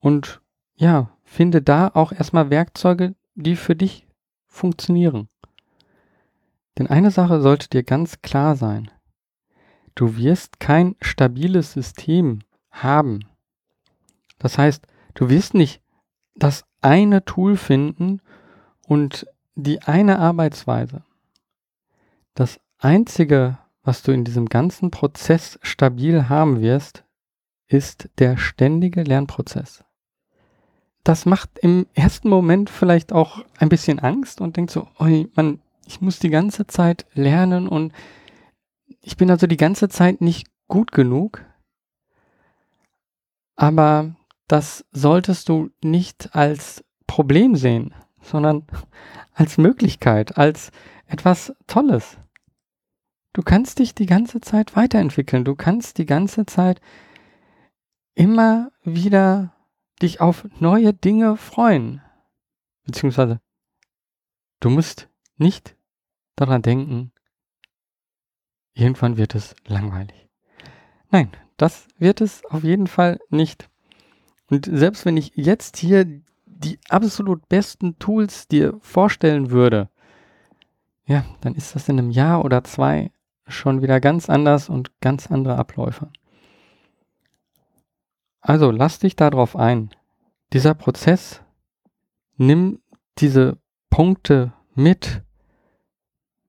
Und 0.00 0.42
ja, 0.76 1.10
finde 1.24 1.62
da 1.62 1.88
auch 1.88 2.12
erstmal 2.12 2.50
Werkzeuge, 2.50 3.14
die 3.34 3.56
für 3.56 3.74
dich 3.74 4.06
funktionieren. 4.46 5.30
Denn 6.76 6.86
eine 6.86 7.10
Sache 7.10 7.40
sollte 7.40 7.70
dir 7.70 7.84
ganz 7.84 8.20
klar 8.20 8.54
sein. 8.54 8.90
Du 9.94 10.18
wirst 10.18 10.60
kein 10.60 10.94
stabiles 11.00 11.72
System 11.72 12.40
haben. 12.70 13.20
Das 14.38 14.58
heißt, 14.58 14.86
du 15.14 15.30
wirst 15.30 15.54
nicht 15.54 15.80
das 16.34 16.66
eine 16.82 17.24
Tool 17.24 17.56
finden 17.56 18.20
und 18.86 19.26
die 19.54 19.80
eine 19.84 20.18
Arbeitsweise. 20.18 21.02
Das 22.34 22.60
einzige, 22.76 23.56
was 23.88 24.02
du 24.02 24.12
in 24.12 24.22
diesem 24.22 24.50
ganzen 24.50 24.90
Prozess 24.90 25.58
stabil 25.62 26.28
haben 26.28 26.60
wirst, 26.60 27.04
ist 27.68 28.10
der 28.18 28.36
ständige 28.36 29.02
Lernprozess. 29.02 29.82
Das 31.04 31.24
macht 31.24 31.58
im 31.60 31.86
ersten 31.94 32.28
Moment 32.28 32.68
vielleicht 32.68 33.14
auch 33.14 33.42
ein 33.56 33.70
bisschen 33.70 33.98
Angst 33.98 34.42
und 34.42 34.58
denkt 34.58 34.72
so, 34.72 34.88
oh 34.98 35.06
man, 35.34 35.62
ich 35.86 36.02
muss 36.02 36.18
die 36.18 36.28
ganze 36.28 36.66
Zeit 36.66 37.06
lernen 37.14 37.66
und 37.66 37.94
ich 39.00 39.16
bin 39.16 39.30
also 39.30 39.46
die 39.46 39.56
ganze 39.56 39.88
Zeit 39.88 40.20
nicht 40.20 40.48
gut 40.66 40.92
genug. 40.92 41.42
Aber 43.56 44.14
das 44.48 44.84
solltest 44.92 45.48
du 45.48 45.70
nicht 45.82 46.36
als 46.36 46.84
Problem 47.06 47.56
sehen, 47.56 47.94
sondern 48.20 48.66
als 49.32 49.56
Möglichkeit, 49.56 50.36
als 50.36 50.72
etwas 51.06 51.54
Tolles. 51.66 52.18
Du 53.38 53.44
kannst 53.44 53.78
dich 53.78 53.94
die 53.94 54.06
ganze 54.06 54.40
Zeit 54.40 54.74
weiterentwickeln. 54.74 55.44
Du 55.44 55.54
kannst 55.54 55.98
die 55.98 56.06
ganze 56.06 56.44
Zeit 56.44 56.80
immer 58.16 58.72
wieder 58.82 59.54
dich 60.02 60.20
auf 60.20 60.48
neue 60.58 60.92
Dinge 60.92 61.36
freuen. 61.36 62.02
Beziehungsweise 62.84 63.40
du 64.58 64.70
musst 64.70 65.08
nicht 65.36 65.76
daran 66.34 66.62
denken, 66.62 67.12
irgendwann 68.74 69.16
wird 69.16 69.36
es 69.36 69.54
langweilig. 69.68 70.28
Nein, 71.12 71.30
das 71.58 71.86
wird 71.96 72.20
es 72.20 72.44
auf 72.46 72.64
jeden 72.64 72.88
Fall 72.88 73.20
nicht. 73.30 73.70
Und 74.50 74.64
selbst 74.68 75.04
wenn 75.04 75.16
ich 75.16 75.30
jetzt 75.36 75.76
hier 75.76 76.06
die 76.44 76.80
absolut 76.88 77.48
besten 77.48 78.00
Tools 78.00 78.48
dir 78.48 78.76
vorstellen 78.80 79.52
würde, 79.52 79.88
ja, 81.06 81.24
dann 81.40 81.54
ist 81.54 81.76
das 81.76 81.88
in 81.88 82.00
einem 82.00 82.10
Jahr 82.10 82.44
oder 82.44 82.64
zwei 82.64 83.12
schon 83.48 83.82
wieder 83.82 84.00
ganz 84.00 84.30
anders 84.30 84.68
und 84.68 85.00
ganz 85.00 85.30
andere 85.30 85.56
Abläufe. 85.56 86.10
Also 88.40 88.70
lass 88.70 88.98
dich 88.98 89.16
darauf 89.16 89.56
ein. 89.56 89.90
Dieser 90.52 90.74
Prozess, 90.74 91.42
nimm 92.36 92.80
diese 93.18 93.58
Punkte 93.90 94.52
mit. 94.74 95.22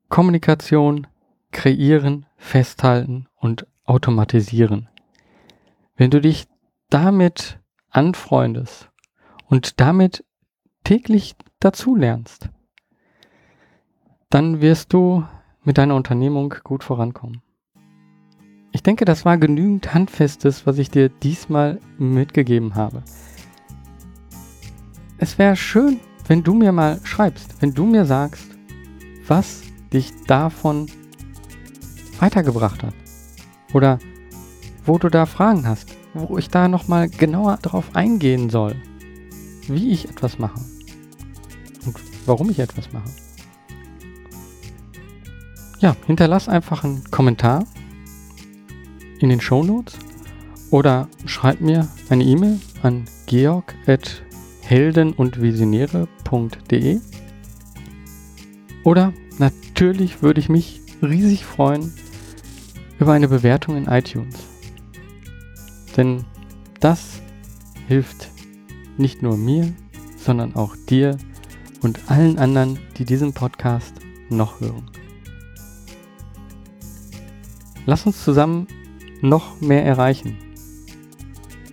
Kommunikation, 0.07 1.07
kreieren, 1.51 2.25
festhalten 2.37 3.27
und 3.35 3.67
automatisieren. 3.85 4.89
Wenn 5.95 6.09
du 6.09 6.21
dich 6.21 6.47
damit 6.89 7.59
anfreundest 7.89 8.89
und 9.45 9.79
damit 9.79 10.23
täglich 10.83 11.35
dazulernst, 11.59 12.49
dann 14.29 14.61
wirst 14.61 14.93
du 14.93 15.25
mit 15.63 15.77
deiner 15.77 15.95
Unternehmung 15.95 16.53
gut 16.63 16.83
vorankommen. 16.83 17.41
Ich 18.71 18.83
denke, 18.83 19.05
das 19.05 19.25
war 19.25 19.37
genügend 19.37 19.93
Handfestes, 19.93 20.65
was 20.65 20.77
ich 20.77 20.91
dir 20.91 21.09
diesmal 21.09 21.79
mitgegeben 21.97 22.75
habe. 22.75 23.03
Es 25.17 25.37
wäre 25.37 25.55
schön, 25.55 25.99
wenn 26.27 26.43
du 26.43 26.53
mir 26.53 26.71
mal 26.71 26.99
schreibst, 27.03 27.61
wenn 27.61 27.73
du 27.73 27.85
mir 27.85 28.05
sagst, 28.05 28.47
was 29.27 29.63
dich 29.91 30.11
davon 30.27 30.85
weitergebracht 32.19 32.83
hat. 32.83 32.93
Oder 33.73 33.99
wo 34.85 34.97
du 34.97 35.09
da 35.09 35.25
Fragen 35.25 35.67
hast, 35.67 35.95
wo 36.13 36.37
ich 36.37 36.49
da 36.49 36.67
nochmal 36.67 37.09
genauer 37.09 37.57
drauf 37.57 37.95
eingehen 37.95 38.49
soll, 38.49 38.75
wie 39.67 39.91
ich 39.91 40.09
etwas 40.09 40.39
mache 40.39 40.59
und 41.85 41.95
warum 42.25 42.49
ich 42.49 42.59
etwas 42.59 42.91
mache. 42.91 43.09
Ja, 45.79 45.95
hinterlass 46.07 46.49
einfach 46.49 46.83
einen 46.83 47.09
Kommentar 47.09 47.65
in 49.19 49.29
den 49.29 49.39
Show 49.39 49.63
Notes 49.63 49.97
oder 50.71 51.07
schreib 51.25 51.61
mir 51.61 51.87
eine 52.09 52.25
E-Mail 52.25 52.59
an 52.83 53.05
georg.helden 53.27 55.13
und 55.13 55.41
visionäre.de 55.41 56.99
oder 58.83 59.13
natürlich 59.37 60.21
würde 60.21 60.41
ich 60.41 60.49
mich 60.49 60.81
riesig 61.01 61.45
freuen 61.45 61.93
über 62.99 63.13
eine 63.13 63.29
Bewertung 63.29 63.77
in 63.77 63.85
iTunes. 63.85 64.35
Denn 65.95 66.25
das 66.81 67.21
hilft 67.87 68.29
nicht 68.97 69.21
nur 69.21 69.37
mir, 69.37 69.73
sondern 70.17 70.55
auch 70.55 70.75
dir 70.89 71.17
und 71.81 72.11
allen 72.11 72.37
anderen, 72.37 72.79
die 72.97 73.05
diesen 73.05 73.33
Podcast 73.33 73.93
noch 74.29 74.59
hören. 74.59 74.98
Lass 77.89 78.05
uns 78.05 78.23
zusammen 78.23 78.67
noch 79.21 79.61
mehr 79.61 79.83
erreichen. 79.83 80.37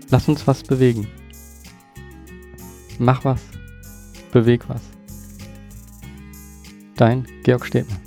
Lass 0.08 0.26
uns 0.30 0.46
was 0.46 0.62
bewegen. 0.62 1.08
Mach 2.98 3.22
was. 3.26 3.42
Beweg 4.32 4.66
was. 4.66 4.80
Dein 6.96 7.26
Georg 7.42 7.66
Stebner. 7.66 8.05